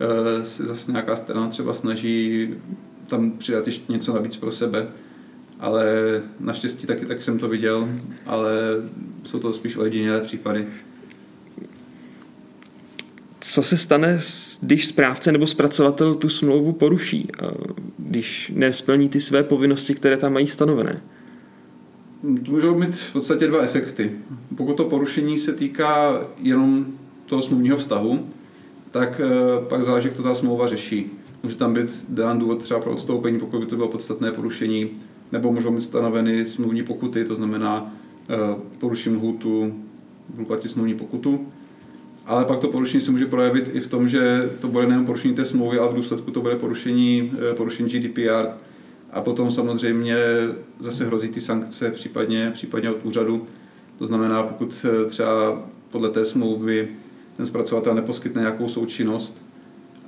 eh, 0.00 0.44
si 0.44 0.66
zase 0.66 0.92
nějaká 0.92 1.16
strana 1.16 1.48
třeba 1.48 1.74
snaží 1.74 2.48
tam 3.06 3.30
přidat 3.30 3.66
ještě 3.66 3.92
něco 3.92 4.14
navíc 4.14 4.36
pro 4.36 4.52
sebe 4.52 4.88
ale 5.60 5.84
naštěstí 6.40 6.86
taky, 6.86 7.06
tak 7.06 7.22
jsem 7.22 7.38
to 7.38 7.48
viděl, 7.48 7.88
ale 8.26 8.52
jsou 9.24 9.38
to 9.38 9.52
spíš 9.52 9.76
ojedinělé 9.76 10.20
případy. 10.20 10.66
Co 13.40 13.62
se 13.62 13.76
stane, 13.76 14.18
když 14.62 14.86
správce 14.86 15.32
nebo 15.32 15.46
zpracovatel 15.46 16.14
tu 16.14 16.28
smlouvu 16.28 16.72
poruší, 16.72 17.28
když 17.98 18.52
nesplní 18.54 19.08
ty 19.08 19.20
své 19.20 19.42
povinnosti, 19.42 19.94
které 19.94 20.16
tam 20.16 20.32
mají 20.32 20.46
stanovené? 20.46 21.02
To 22.44 22.52
můžou 22.52 22.78
mít 22.78 22.96
v 22.96 23.12
podstatě 23.12 23.46
dva 23.46 23.60
efekty. 23.60 24.12
Pokud 24.56 24.76
to 24.76 24.84
porušení 24.84 25.38
se 25.38 25.52
týká 25.52 26.20
jenom 26.38 26.86
toho 27.26 27.42
smluvního 27.42 27.76
vztahu, 27.76 28.28
tak 28.90 29.20
eh, 29.24 29.30
pak 29.68 29.82
záleží, 29.82 30.08
jak 30.08 30.16
to 30.16 30.22
ta 30.22 30.34
smlouva 30.34 30.68
řeší. 30.68 31.10
Může 31.42 31.56
tam 31.56 31.74
být 31.74 32.06
dán 32.08 32.38
důvod 32.38 32.62
třeba 32.62 32.80
pro 32.80 32.92
odstoupení, 32.92 33.38
pokud 33.38 33.60
by 33.60 33.66
to 33.66 33.76
bylo 33.76 33.88
podstatné 33.88 34.32
porušení 34.32 34.90
nebo 35.32 35.52
můžou 35.52 35.70
mít 35.70 35.80
stanoveny 35.80 36.46
smluvní 36.46 36.82
pokuty, 36.82 37.24
to 37.24 37.34
znamená 37.34 37.94
eh, 38.30 38.36
poruším 38.78 39.16
lhůtu, 39.16 39.74
budu 40.28 40.46
platit 40.46 40.68
smluvní 40.68 40.94
pokutu. 40.94 41.46
Ale 42.26 42.44
pak 42.44 42.58
to 42.58 42.68
porušení 42.68 43.00
se 43.00 43.10
může 43.10 43.26
projevit 43.26 43.70
i 43.72 43.80
v 43.80 43.88
tom, 43.88 44.08
že 44.08 44.50
to 44.60 44.68
bude 44.68 44.86
nejen 44.86 45.06
porušení 45.06 45.34
té 45.34 45.44
smlouvy, 45.44 45.78
ale 45.78 45.92
v 45.92 45.94
důsledku 45.94 46.30
to 46.30 46.40
bude 46.40 46.56
porušení, 46.56 47.32
eh, 47.50 47.54
porušení 47.54 47.88
GDPR. 47.88 48.46
A 49.12 49.20
potom 49.20 49.52
samozřejmě 49.52 50.16
zase 50.78 51.06
hrozí 51.06 51.28
ty 51.28 51.40
sankce, 51.40 51.90
případně, 51.90 52.50
případně 52.54 52.90
od 52.90 53.04
úřadu. 53.04 53.46
To 53.98 54.06
znamená, 54.06 54.42
pokud 54.42 54.86
třeba 55.08 55.62
podle 55.90 56.10
té 56.10 56.24
smlouvy 56.24 56.88
ten 57.40 57.46
zpracovatel 57.46 57.94
neposkytne 57.94 58.40
nějakou 58.40 58.68
součinnost, 58.68 59.42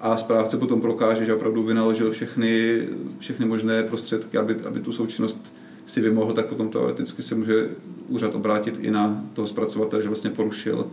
a 0.01 0.17
správce 0.17 0.57
potom 0.57 0.81
prokáže, 0.81 1.25
že 1.25 1.35
opravdu 1.35 1.63
vynaložil 1.63 2.11
všechny, 2.11 2.83
všechny 3.19 3.47
možné 3.47 3.83
prostředky, 3.83 4.39
aby, 4.39 4.57
aby 4.65 4.81
tu 4.81 4.93
součinnost 4.93 5.55
si 5.87 6.01
vymohl, 6.01 6.33
tak 6.33 6.47
potom 6.47 6.69
teoreticky 6.69 7.23
se 7.23 7.35
může 7.35 7.69
úřad 8.09 8.35
obrátit 8.35 8.79
i 8.81 8.91
na 8.91 9.25
toho 9.33 9.47
zpracovatele, 9.47 10.03
že 10.03 10.09
vlastně 10.09 10.31
porušil 10.31 10.79
uh, 10.79 10.87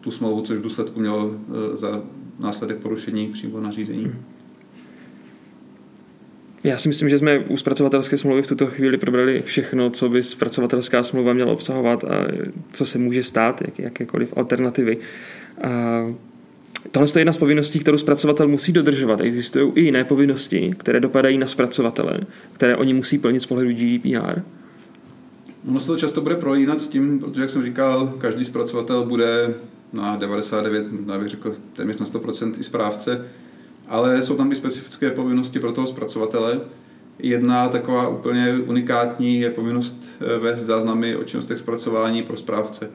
tu 0.00 0.10
smlouvu, 0.10 0.42
což 0.42 0.58
v 0.58 0.62
důsledku 0.62 1.00
mělo 1.00 1.26
uh, 1.26 1.34
za 1.74 2.02
následek 2.38 2.78
porušení 2.78 3.26
přímo 3.28 3.60
nařízení. 3.60 4.04
Hmm. 4.04 4.22
Já 6.64 6.78
si 6.78 6.88
myslím, 6.88 7.08
že 7.08 7.18
jsme 7.18 7.38
u 7.38 7.56
zpracovatelské 7.56 8.18
smlouvy 8.18 8.42
v 8.42 8.46
tuto 8.46 8.66
chvíli 8.66 8.98
probrali 8.98 9.42
všechno, 9.46 9.90
co 9.90 10.08
by 10.08 10.22
zpracovatelská 10.22 11.02
smlouva 11.02 11.32
měla 11.32 11.52
obsahovat 11.52 12.04
a 12.04 12.26
co 12.72 12.86
se 12.86 12.98
může 12.98 13.22
stát, 13.22 13.62
jak, 13.62 13.78
jakékoliv 13.78 14.36
alternativy. 14.36 14.98
A 15.62 15.68
tohle 16.90 17.08
je 17.14 17.20
jedna 17.20 17.32
z 17.32 17.36
povinností, 17.36 17.78
kterou 17.78 17.98
zpracovatel 17.98 18.48
musí 18.48 18.72
dodržovat. 18.72 19.20
Existují 19.20 19.72
i 19.74 19.80
jiné 19.80 20.04
povinnosti, 20.04 20.74
které 20.78 21.00
dopadají 21.00 21.38
na 21.38 21.46
zpracovatele, 21.46 22.20
které 22.52 22.76
oni 22.76 22.94
musí 22.94 23.18
plnit 23.18 23.40
z 23.40 23.46
pohledu 23.46 23.70
GDPR. 23.70 24.42
Ono 25.68 25.80
se 25.80 25.86
to 25.86 25.96
často 25.96 26.20
bude 26.20 26.34
prolínat 26.34 26.80
s 26.80 26.88
tím, 26.88 27.18
protože, 27.18 27.40
jak 27.40 27.50
jsem 27.50 27.62
říkal, 27.62 28.14
každý 28.18 28.44
zpracovatel 28.44 29.04
bude 29.04 29.54
na 29.92 30.16
99, 30.16 30.86
já 31.12 31.18
bych 31.18 31.28
řekl 31.28 31.56
téměř 31.72 31.98
na 31.98 32.06
100% 32.06 32.52
i 32.60 32.62
správce, 32.62 33.26
ale 33.88 34.22
jsou 34.22 34.36
tam 34.36 34.52
i 34.52 34.54
specifické 34.54 35.10
povinnosti 35.10 35.60
pro 35.60 35.72
toho 35.72 35.86
zpracovatele. 35.86 36.60
Jedna 37.18 37.68
taková 37.68 38.08
úplně 38.08 38.54
unikátní 38.66 39.40
je 39.40 39.50
povinnost 39.50 40.04
eh, 40.20 40.38
vést 40.38 40.60
záznamy 40.60 41.16
o 41.16 41.24
činnostech 41.24 41.58
zpracování 41.58 42.22
pro 42.22 42.36
správce. 42.36 42.90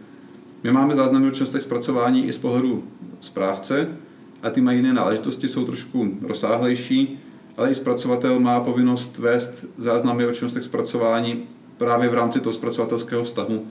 My 0.63 0.71
máme 0.71 0.95
záznamy 0.95 1.27
o 1.27 1.31
činnostech 1.31 1.61
zpracování 1.61 2.27
i 2.27 2.31
z 2.31 2.37
pohledu 2.37 2.83
správce 3.19 3.87
a 4.43 4.49
ty 4.49 4.61
mají 4.61 4.77
jiné 4.77 4.93
náležitosti, 4.93 5.47
jsou 5.47 5.65
trošku 5.65 6.17
rozsáhlejší, 6.21 7.19
ale 7.57 7.71
i 7.71 7.75
zpracovatel 7.75 8.39
má 8.39 8.59
povinnost 8.59 9.17
vést 9.17 9.65
záznamy 9.77 10.25
o 10.25 10.31
činnostech 10.31 10.63
zpracování 10.63 11.43
právě 11.77 12.09
v 12.09 12.13
rámci 12.13 12.39
toho 12.39 12.53
zpracovatelského 12.53 13.23
vztahu, 13.23 13.65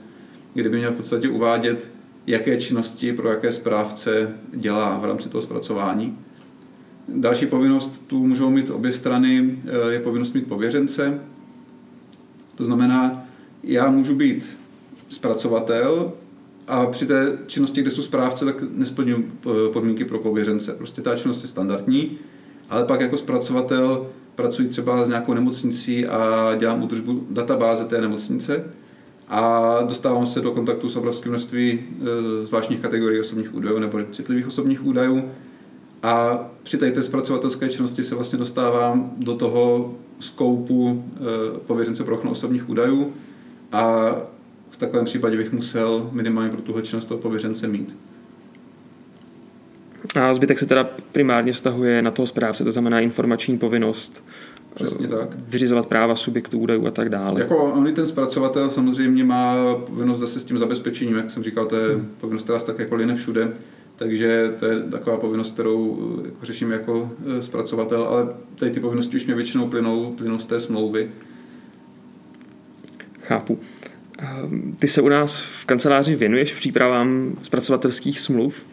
kdy 0.53 0.69
by 0.69 0.77
měl 0.77 0.91
v 0.91 0.95
podstatě 0.95 1.29
uvádět, 1.29 1.91
jaké 2.27 2.57
činnosti 2.57 3.13
pro 3.13 3.29
jaké 3.29 3.51
správce 3.51 4.33
dělá 4.51 4.97
v 4.97 5.05
rámci 5.05 5.29
toho 5.29 5.41
zpracování. 5.41 6.17
Další 7.07 7.45
povinnost 7.45 8.03
tu 8.07 8.27
můžou 8.27 8.49
mít 8.49 8.69
obě 8.69 8.91
strany, 8.91 9.59
eh, 9.65 9.93
je 9.93 9.99
povinnost 9.99 10.33
mít 10.33 10.47
pověřence. 10.47 11.19
To 12.55 12.65
znamená, 12.65 13.23
já 13.63 13.89
můžu 13.89 14.15
být 14.15 14.57
zpracovatel 15.09 16.11
a 16.67 16.85
při 16.85 17.05
té 17.05 17.37
činnosti, 17.47 17.81
kde 17.81 17.91
jsou 17.91 18.01
správce, 18.01 18.45
tak 18.45 18.55
nesplňuji 18.71 19.31
eh, 19.45 19.49
podmínky 19.73 20.05
pro 20.05 20.19
pověřence. 20.19 20.73
Prostě 20.73 21.01
ta 21.01 21.15
činnost 21.15 21.41
je 21.41 21.49
standardní, 21.49 22.17
ale 22.69 22.85
pak 22.85 23.01
jako 23.01 23.17
zpracovatel 23.17 24.07
pracuji 24.35 24.67
třeba 24.67 25.05
s 25.05 25.09
nějakou 25.09 25.33
nemocnicí 25.33 26.05
a 26.05 26.55
dělám 26.55 26.83
údržbu 26.83 27.27
databáze 27.29 27.85
té 27.85 28.01
nemocnice 28.01 28.63
a 29.27 29.79
dostávám 29.83 30.25
se 30.25 30.41
do 30.41 30.51
kontaktu 30.51 30.89
s 30.89 30.95
obrovským 30.95 31.31
množství 31.31 31.71
e, 31.71 32.45
zvláštních 32.45 32.79
kategorií 32.79 33.19
osobních 33.19 33.55
údajů 33.55 33.79
nebo 33.79 33.99
citlivých 34.11 34.47
osobních 34.47 34.85
údajů 34.85 35.23
a 36.03 36.45
při 36.63 36.77
té 36.77 37.03
zpracovatelské 37.03 37.69
činnosti 37.69 38.03
se 38.03 38.15
vlastně 38.15 38.39
dostávám 38.39 39.11
do 39.17 39.35
toho 39.35 39.93
skoupu 40.19 41.05
e, 41.15 41.59
pověřence 41.59 42.03
pro 42.03 42.15
ochranu 42.15 42.31
osobních 42.31 42.69
údajů 42.69 43.13
a 43.71 44.15
v 44.69 44.77
takovém 44.77 45.05
případě 45.05 45.37
bych 45.37 45.51
musel 45.51 46.09
minimálně 46.11 46.49
pro 46.49 46.61
tuhle 46.61 46.81
činnost 46.81 47.05
toho 47.05 47.21
pověřence 47.21 47.67
mít. 47.67 47.95
A 50.15 50.33
zbytek 50.33 50.59
se 50.59 50.65
teda 50.65 50.89
primárně 51.11 51.53
vztahuje 51.53 52.01
na 52.01 52.11
toho 52.11 52.27
správce, 52.27 52.63
to 52.63 52.71
znamená 52.71 52.99
informační 52.99 53.57
povinnost, 53.57 54.23
Přesně 54.73 55.07
tak. 55.07 55.29
vyřizovat 55.47 55.85
práva 55.85 56.15
subjektů 56.15 56.59
údajů 56.59 56.87
a 56.87 56.91
tak 56.91 57.09
dále. 57.09 57.41
Jako 57.41 57.57
on 57.57 57.93
ten 57.93 58.05
zpracovatel 58.05 58.69
samozřejmě 58.69 59.23
má 59.23 59.55
povinnost 59.75 60.19
zase 60.19 60.39
s 60.39 60.45
tím 60.45 60.57
zabezpečením, 60.57 61.15
jak 61.15 61.31
jsem 61.31 61.43
říkal, 61.43 61.65
to 61.65 61.75
je 61.75 61.95
hmm. 61.95 62.11
povinnost, 62.21 62.43
která 62.43 62.59
tak 62.59 62.79
jako 62.79 62.95
line 62.95 63.15
všude, 63.15 63.51
takže 63.95 64.53
to 64.59 64.65
je 64.65 64.81
taková 64.81 65.17
povinnost, 65.17 65.53
kterou 65.53 66.21
jako 66.25 66.45
řeším 66.45 66.71
jako 66.71 67.11
e, 67.37 67.41
zpracovatel, 67.41 68.03
ale 68.03 68.33
tady 68.55 68.71
ty 68.71 68.79
povinnosti 68.79 69.17
už 69.17 69.25
mě 69.25 69.35
většinou 69.35 69.67
plynou, 69.67 70.13
plynou 70.17 70.39
z 70.39 70.45
té 70.45 70.59
smlouvy. 70.59 71.09
Chápu. 73.21 73.59
Ty 74.79 74.87
se 74.87 75.01
u 75.01 75.09
nás 75.09 75.41
v 75.41 75.65
kanceláři 75.65 76.15
věnuješ 76.15 76.53
přípravám 76.53 77.35
zpracovatelských 77.43 78.19
smluv. 78.19 78.65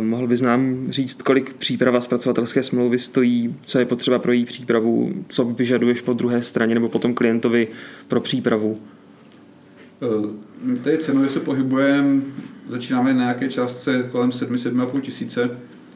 Mohl 0.00 0.26
bys 0.26 0.40
nám 0.40 0.86
říct, 0.88 1.22
kolik 1.22 1.54
příprava 1.54 2.00
zpracovatelské 2.00 2.62
smlouvy 2.62 2.98
stojí, 2.98 3.56
co 3.64 3.78
je 3.78 3.84
potřeba 3.84 4.18
pro 4.18 4.32
její 4.32 4.44
přípravu, 4.44 5.12
co 5.28 5.44
vyžaduješ 5.44 6.00
po 6.00 6.12
druhé 6.12 6.42
straně 6.42 6.74
nebo 6.74 6.88
potom 6.88 7.14
klientovi 7.14 7.68
pro 8.08 8.20
přípravu? 8.20 8.80
Eh, 10.66 10.76
tady 10.76 10.98
cenově 10.98 11.28
se 11.28 11.40
pohybujeme, 11.40 12.22
začínáme 12.68 13.14
na 13.14 13.20
nějaké 13.20 13.48
částce 13.48 14.08
kolem 14.12 14.30
7-7,5 14.30 15.00
tisíce. 15.00 15.50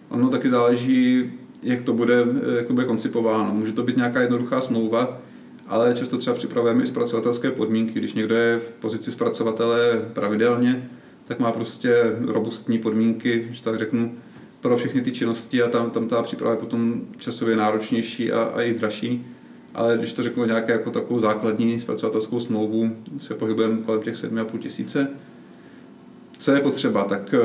Ono 0.08 0.28
taky 0.28 0.48
záleží, 0.48 1.32
jak 1.62 1.82
to, 1.82 1.92
bude, 1.92 2.24
jak 2.56 2.66
to 2.66 2.72
bude 2.72 2.86
koncipováno. 2.86 3.54
Může 3.54 3.72
to 3.72 3.82
být 3.82 3.96
nějaká 3.96 4.20
jednoduchá 4.20 4.60
smlouva, 4.60 5.18
ale 5.66 5.94
často 5.94 6.18
třeba 6.18 6.36
připravujeme 6.36 6.82
i 6.82 6.86
zpracovatelské 6.86 7.50
podmínky. 7.50 7.98
Když 7.98 8.14
někdo 8.14 8.34
je 8.34 8.58
v 8.58 8.72
pozici 8.72 9.12
zpracovatele 9.12 10.02
pravidelně, 10.12 10.90
tak 11.24 11.38
má 11.38 11.52
prostě 11.52 12.16
robustní 12.26 12.78
podmínky, 12.78 13.48
že 13.50 13.62
tak 13.62 13.78
řeknu, 13.78 14.14
pro 14.60 14.76
všechny 14.76 15.00
ty 15.00 15.12
činnosti 15.12 15.62
a 15.62 15.68
tam, 15.68 15.90
tam 15.90 16.08
ta 16.08 16.22
příprava 16.22 16.54
je 16.54 16.60
potom 16.60 17.02
časově 17.18 17.56
náročnější 17.56 18.32
a, 18.32 18.42
a 18.42 18.62
i 18.62 18.74
dražší. 18.74 19.26
Ale 19.74 19.98
když 19.98 20.12
to 20.12 20.22
řeknu 20.22 20.44
nějaké 20.44 20.72
jako 20.72 20.90
takovou 20.90 21.20
základní 21.20 21.80
zpracovatelskou 21.80 22.40
smlouvu, 22.40 22.96
se 23.18 23.34
pohybujeme 23.34 23.82
kolem 23.82 24.02
těch 24.02 24.14
7,5 24.14 24.58
tisíce. 24.58 25.08
Co 26.38 26.52
je 26.52 26.60
potřeba? 26.60 27.04
Tak 27.04 27.34
eh, 27.34 27.38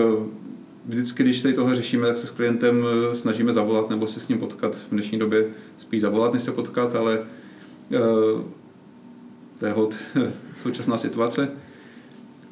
vždycky, 0.85 1.23
když 1.23 1.41
tady 1.41 1.53
tohle 1.53 1.75
řešíme, 1.75 2.07
tak 2.07 2.17
se 2.17 2.27
s 2.27 2.31
klientem 2.31 2.85
eh, 2.85 3.15
snažíme 3.15 3.53
zavolat 3.53 3.89
nebo 3.89 4.07
se 4.07 4.19
s 4.19 4.27
ním 4.27 4.39
potkat. 4.39 4.75
V 4.75 4.91
dnešní 4.91 5.19
době 5.19 5.45
spíš 5.77 6.01
zavolat, 6.01 6.33
než 6.33 6.43
se 6.43 6.51
potkat, 6.51 6.95
ale 6.95 7.19
uh, 7.19 8.41
to 9.59 9.65
je 9.65 9.71
hod 9.71 9.95
současná 10.61 10.97
situace. 10.97 11.49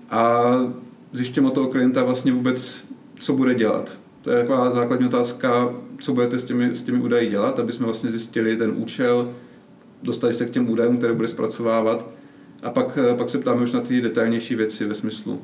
A 0.09 0.43
zjištěme 1.11 1.47
od 1.47 1.53
toho 1.53 1.67
klienta 1.67 2.03
vlastně 2.03 2.31
vůbec, 2.31 2.85
co 3.19 3.33
bude 3.33 3.55
dělat. 3.55 3.99
To 4.21 4.31
je 4.31 4.41
taková 4.41 4.75
základní 4.75 5.05
otázka, 5.05 5.73
co 5.99 6.13
budete 6.13 6.39
s 6.39 6.45
těmi, 6.45 6.75
s 6.75 6.83
těmi 6.83 6.99
údaji 6.99 7.29
dělat, 7.29 7.59
aby 7.59 7.71
jsme 7.71 7.85
vlastně 7.85 8.09
zjistili 8.09 8.57
ten 8.57 8.73
účel, 8.75 9.33
dostali 10.03 10.33
se 10.33 10.45
k 10.45 10.49
těm 10.49 10.69
údajům, 10.69 10.97
které 10.97 11.13
bude 11.13 11.27
zpracovávat 11.27 12.09
a 12.63 12.69
pak, 12.69 12.99
pak 13.17 13.29
se 13.29 13.37
ptáme 13.37 13.63
už 13.63 13.71
na 13.71 13.79
ty 13.79 14.01
detailnější 14.01 14.55
věci 14.55 14.85
ve 14.85 14.95
smyslu, 14.95 15.41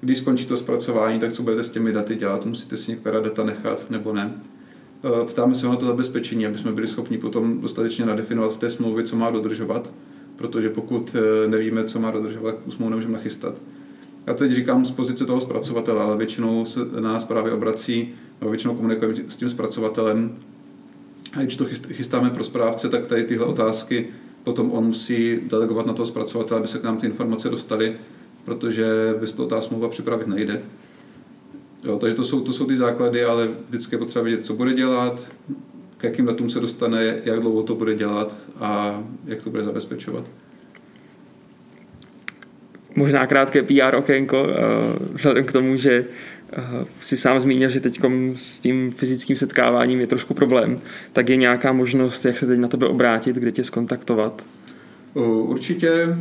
když 0.00 0.18
skončí 0.18 0.46
to 0.46 0.56
zpracování, 0.56 1.20
tak 1.20 1.32
co 1.32 1.42
budete 1.42 1.64
s 1.64 1.70
těmi 1.70 1.92
daty 1.92 2.16
dělat, 2.16 2.46
musíte 2.46 2.76
si 2.76 2.90
některá 2.90 3.20
data 3.20 3.44
nechat 3.44 3.90
nebo 3.90 4.12
ne. 4.12 4.34
E, 5.22 5.24
ptáme 5.24 5.54
se 5.54 5.66
na 5.66 5.76
to 5.76 5.86
zabezpečení, 5.86 6.46
aby 6.46 6.58
jsme 6.58 6.72
byli 6.72 6.86
schopni 6.86 7.18
potom 7.18 7.60
dostatečně 7.60 8.06
nadefinovat 8.06 8.52
v 8.52 8.58
té 8.58 8.70
smlouvě, 8.70 9.04
co 9.04 9.16
má 9.16 9.30
dodržovat, 9.30 9.92
protože 10.36 10.68
pokud 10.68 11.16
e, 11.16 11.48
nevíme, 11.48 11.84
co 11.84 12.00
má 12.00 12.10
dodržovat, 12.10 12.54
tu 12.64 12.70
smlouvu 12.70 12.90
nemůžeme 12.90 13.12
nachystat. 13.12 13.54
Já 14.26 14.34
teď 14.34 14.52
říkám 14.52 14.84
z 14.84 14.90
pozice 14.90 15.26
toho 15.26 15.40
zpracovatele, 15.40 16.02
ale 16.02 16.16
většinou 16.16 16.64
se 16.64 16.80
na 17.00 17.12
nás 17.12 17.24
právě 17.24 17.52
obrací, 17.52 18.14
nebo 18.40 18.50
většinou 18.50 18.74
komunikujeme 18.74 19.14
s 19.28 19.36
tím 19.36 19.50
zpracovatelem. 19.50 20.36
A 21.32 21.42
když 21.42 21.56
to 21.56 21.64
chystáme 21.92 22.30
pro 22.30 22.44
správce, 22.44 22.88
tak 22.88 23.06
tady 23.06 23.24
tyhle 23.24 23.46
otázky 23.46 24.06
potom 24.44 24.72
on 24.72 24.84
musí 24.84 25.38
delegovat 25.42 25.86
na 25.86 25.92
toho 25.92 26.06
zpracovatele, 26.06 26.58
aby 26.58 26.68
se 26.68 26.78
k 26.78 26.82
nám 26.82 26.98
ty 26.98 27.06
informace 27.06 27.48
dostaly, 27.48 27.96
protože 28.44 28.84
bez 29.20 29.32
toho 29.32 29.48
ta 29.48 29.60
smlouva 29.60 29.88
připravit 29.88 30.26
nejde. 30.26 30.62
Jo, 31.84 31.98
takže 31.98 32.16
to 32.16 32.24
jsou, 32.24 32.40
to 32.40 32.52
jsou 32.52 32.66
ty 32.66 32.76
základy, 32.76 33.24
ale 33.24 33.48
vždycky 33.68 33.94
je 33.94 33.98
potřeba 33.98 34.22
vědět, 34.22 34.46
co 34.46 34.54
bude 34.54 34.74
dělat, 34.74 35.30
k 35.96 36.04
jakým 36.04 36.26
datům 36.26 36.50
se 36.50 36.60
dostane, 36.60 37.20
jak 37.24 37.40
dlouho 37.40 37.62
to 37.62 37.74
bude 37.74 37.94
dělat 37.94 38.36
a 38.60 39.02
jak 39.26 39.42
to 39.42 39.50
bude 39.50 39.62
zabezpečovat. 39.62 40.24
Možná 42.96 43.26
krátké 43.26 43.62
PR 43.62 43.94
okénko, 43.96 44.36
eh, 44.40 44.54
vzhledem 45.14 45.44
k 45.44 45.52
tomu, 45.52 45.76
že 45.76 46.04
si 47.00 47.16
sám 47.16 47.40
zmínil, 47.40 47.70
že 47.70 47.80
teď 47.80 48.00
s 48.36 48.58
tím 48.58 48.90
fyzickým 48.96 49.36
setkáváním 49.36 50.00
je 50.00 50.06
trošku 50.06 50.34
problém, 50.34 50.80
tak 51.12 51.28
je 51.28 51.36
nějaká 51.36 51.72
možnost, 51.72 52.24
jak 52.24 52.38
se 52.38 52.46
teď 52.46 52.58
na 52.58 52.68
tebe 52.68 52.86
obrátit, 52.86 53.36
kde 53.36 53.52
tě 53.52 53.64
skontaktovat? 53.64 54.46
Určitě 55.14 56.16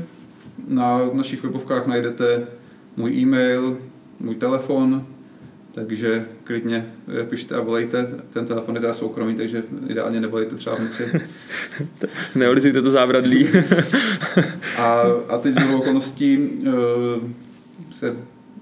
na 0.68 1.10
našich 1.14 1.44
webovkách 1.44 1.88
najdete 1.88 2.48
můj 2.98 3.14
e-mail, 3.14 3.78
můj 4.20 4.36
telefon, 4.36 5.06
takže 5.72 6.26
klidně 6.44 6.86
pište 7.30 7.56
a 7.56 7.62
volejte. 7.62 8.08
Ten 8.30 8.46
telefon 8.46 8.76
je 8.76 8.82
teda 8.82 8.94
soukromý, 8.94 9.36
takže 9.36 9.64
ideálně 9.88 10.22
nevolejte 10.22 10.56
třeba 10.56 10.76
v 10.76 10.80
noci. 10.80 11.04
Neolizujte 12.36 12.82
to 12.82 12.92
zábradlí. 12.92 13.48
a, 14.78 15.02
a 15.30 15.38
teď 15.38 15.56
z 15.56 15.74
okolností 15.74 16.38
uh, 16.38 16.74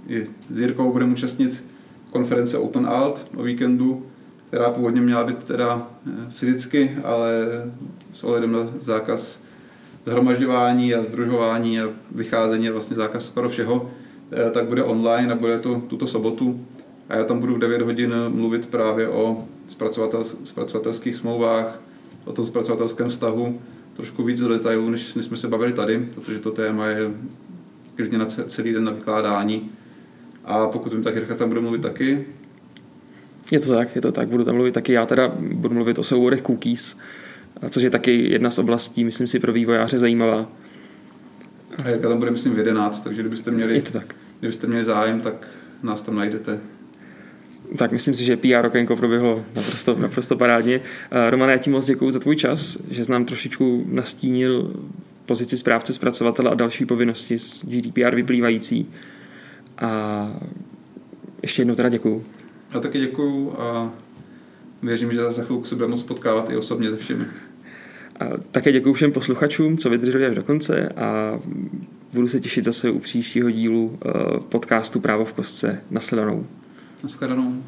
se 0.10 0.28
s 0.56 0.62
Jirkou 0.62 0.92
budeme 0.92 1.14
účastnit 1.14 1.64
konference 2.12 2.58
Open 2.58 2.86
Alt 2.86 3.28
o 3.36 3.44
víkendu, 3.44 4.06
která 4.48 4.72
původně 4.72 5.02
měla 5.02 5.24
být 5.24 5.44
teda 5.44 5.88
eh, 6.08 6.12
fyzicky, 6.30 6.98
ale 7.04 7.32
s 8.14 8.24
ohledem 8.24 8.52
na 8.52 8.68
zákaz 8.80 9.42
zhromažďování 10.06 10.94
a 10.94 11.04
združování 11.04 11.80
a 11.80 11.90
vycházení 12.12 12.70
a 12.70 12.72
vlastně 12.72 12.96
zákaz 12.96 13.26
skoro 13.26 13.50
všeho, 13.50 13.92
eh, 14.32 14.52
tak 14.52 14.66
bude 14.66 14.84
online 14.84 15.34
a 15.34 15.36
bude 15.36 15.60
to 15.60 15.82
tuto 15.88 16.08
sobotu 16.08 16.66
a 17.10 17.16
já 17.16 17.24
tam 17.24 17.40
budu 17.40 17.56
v 17.56 17.60
9 17.60 17.82
hodin 17.82 18.16
mluvit 18.28 18.66
právě 18.66 19.10
o 19.10 19.46
zpracovatel, 19.68 20.24
zpracovatelských 20.44 21.16
smlouvách, 21.16 21.82
o 22.26 22.34
tom 22.34 22.46
zpracovatelském 22.46 23.10
vztahu 23.10 23.62
trošku 23.94 24.24
víc 24.24 24.40
do 24.40 24.48
detailů, 24.48 24.90
než, 24.90 25.16
než 25.16 25.26
jsme 25.26 25.38
se 25.38 25.48
bavili 25.48 25.74
tady, 25.74 26.10
protože 26.16 26.40
to 26.40 26.52
téma 26.52 26.88
je 26.88 27.12
klidně 27.96 28.18
na 28.18 28.26
celý 28.26 28.74
den 28.74 28.84
na 28.84 28.92
vykládání. 28.92 29.70
A 30.48 30.68
pokud 30.68 30.94
vím, 30.94 31.04
tak 31.04 31.16
Jirka 31.16 31.36
tam 31.36 31.50
bude 31.50 31.62
mluvit 31.62 31.82
taky. 31.82 32.26
Je 33.52 33.60
to 33.60 33.74
tak, 33.74 33.96
je 33.96 34.02
to 34.02 34.12
tak, 34.12 34.28
budu 34.28 34.44
tam 34.44 34.56
mluvit 34.56 34.74
taky. 34.74 34.94
Já 34.94 35.06
teda 35.06 35.32
budu 35.40 35.74
mluvit 35.74 36.00
o 36.00 36.04
souborech 36.04 36.42
cookies, 36.42 36.98
což 37.70 37.84
je 37.84 37.90
taky 37.90 38.32
jedna 38.32 38.50
z 38.50 38.60
oblastí, 38.60 39.04
myslím 39.04 39.28
si, 39.28 39.40
pro 39.40 39.54
vývojáře 39.54 39.98
zajímavá. 39.98 40.52
A 41.84 41.90
Jirka 41.90 42.10
tam 42.10 42.20
bude, 42.20 42.32
myslím, 42.32 42.54
v 42.54 42.58
11, 42.58 43.02
takže 43.02 43.22
kdybyste 43.22 43.52
měli, 43.52 43.76
je 43.76 43.82
to 43.82 43.92
tak. 43.92 44.16
kdybyste 44.40 44.68
měli 44.68 44.84
zájem, 44.84 45.22
tak 45.22 45.48
nás 45.84 46.04
tam 46.04 46.16
najdete. 46.16 46.60
Tak 47.78 47.92
myslím 47.92 48.16
si, 48.16 48.24
že 48.24 48.38
PR 48.38 48.66
okénko 48.66 48.96
proběhlo 48.96 49.46
naprosto, 49.56 49.96
naprosto 50.00 50.36
parádně. 50.36 50.82
Romane, 51.30 51.52
já 51.52 51.58
ti 51.58 51.70
moc 51.70 51.86
děkuji 51.86 52.12
za 52.12 52.20
tvůj 52.20 52.36
čas, 52.36 52.78
že 52.90 53.06
jsi 53.06 53.12
nám 53.12 53.26
trošičku 53.26 53.86
nastínil 53.92 54.74
pozici 55.26 55.58
správce, 55.58 55.94
zpracovatele 55.94 56.52
a 56.52 56.54
další 56.54 56.86
povinnosti 56.86 57.40
z 57.40 57.66
GDPR 57.66 58.16
vyplývající. 58.16 58.88
A 59.78 60.32
ještě 61.42 61.62
jednou 61.62 61.76
teda 61.76 61.90
děkuju. 61.90 62.24
Já 62.74 62.80
taky 62.80 63.00
děkuju 63.00 63.54
a 63.60 63.92
věřím, 64.84 65.14
že 65.14 65.32
za 65.32 65.44
chvilku 65.44 65.66
se 65.66 65.76
budeme 65.76 65.92
moct 65.92 66.04
potkávat 66.04 66.50
i 66.50 66.58
osobně 66.58 66.90
se 66.90 66.98
všemi. 66.98 67.26
A 68.20 68.26
také 68.52 68.72
děkuji 68.72 68.94
všem 68.94 69.12
posluchačům, 69.12 69.78
co 69.78 69.90
vydrželi 69.90 70.26
až 70.26 70.36
do 70.36 70.44
konce 70.44 70.90
a 70.90 71.40
budu 72.14 72.28
se 72.28 72.40
těšit 72.40 72.66
zase 72.66 72.90
u 72.90 73.00
příštího 73.00 73.52
dílu 73.52 74.00
eh, 74.06 74.12
podcastu 74.50 75.00
Právo 75.00 75.26
v 75.26 75.34
kostce. 75.34 75.82
Nasledanou. 75.92 76.48
Naschledanou. 77.04 77.64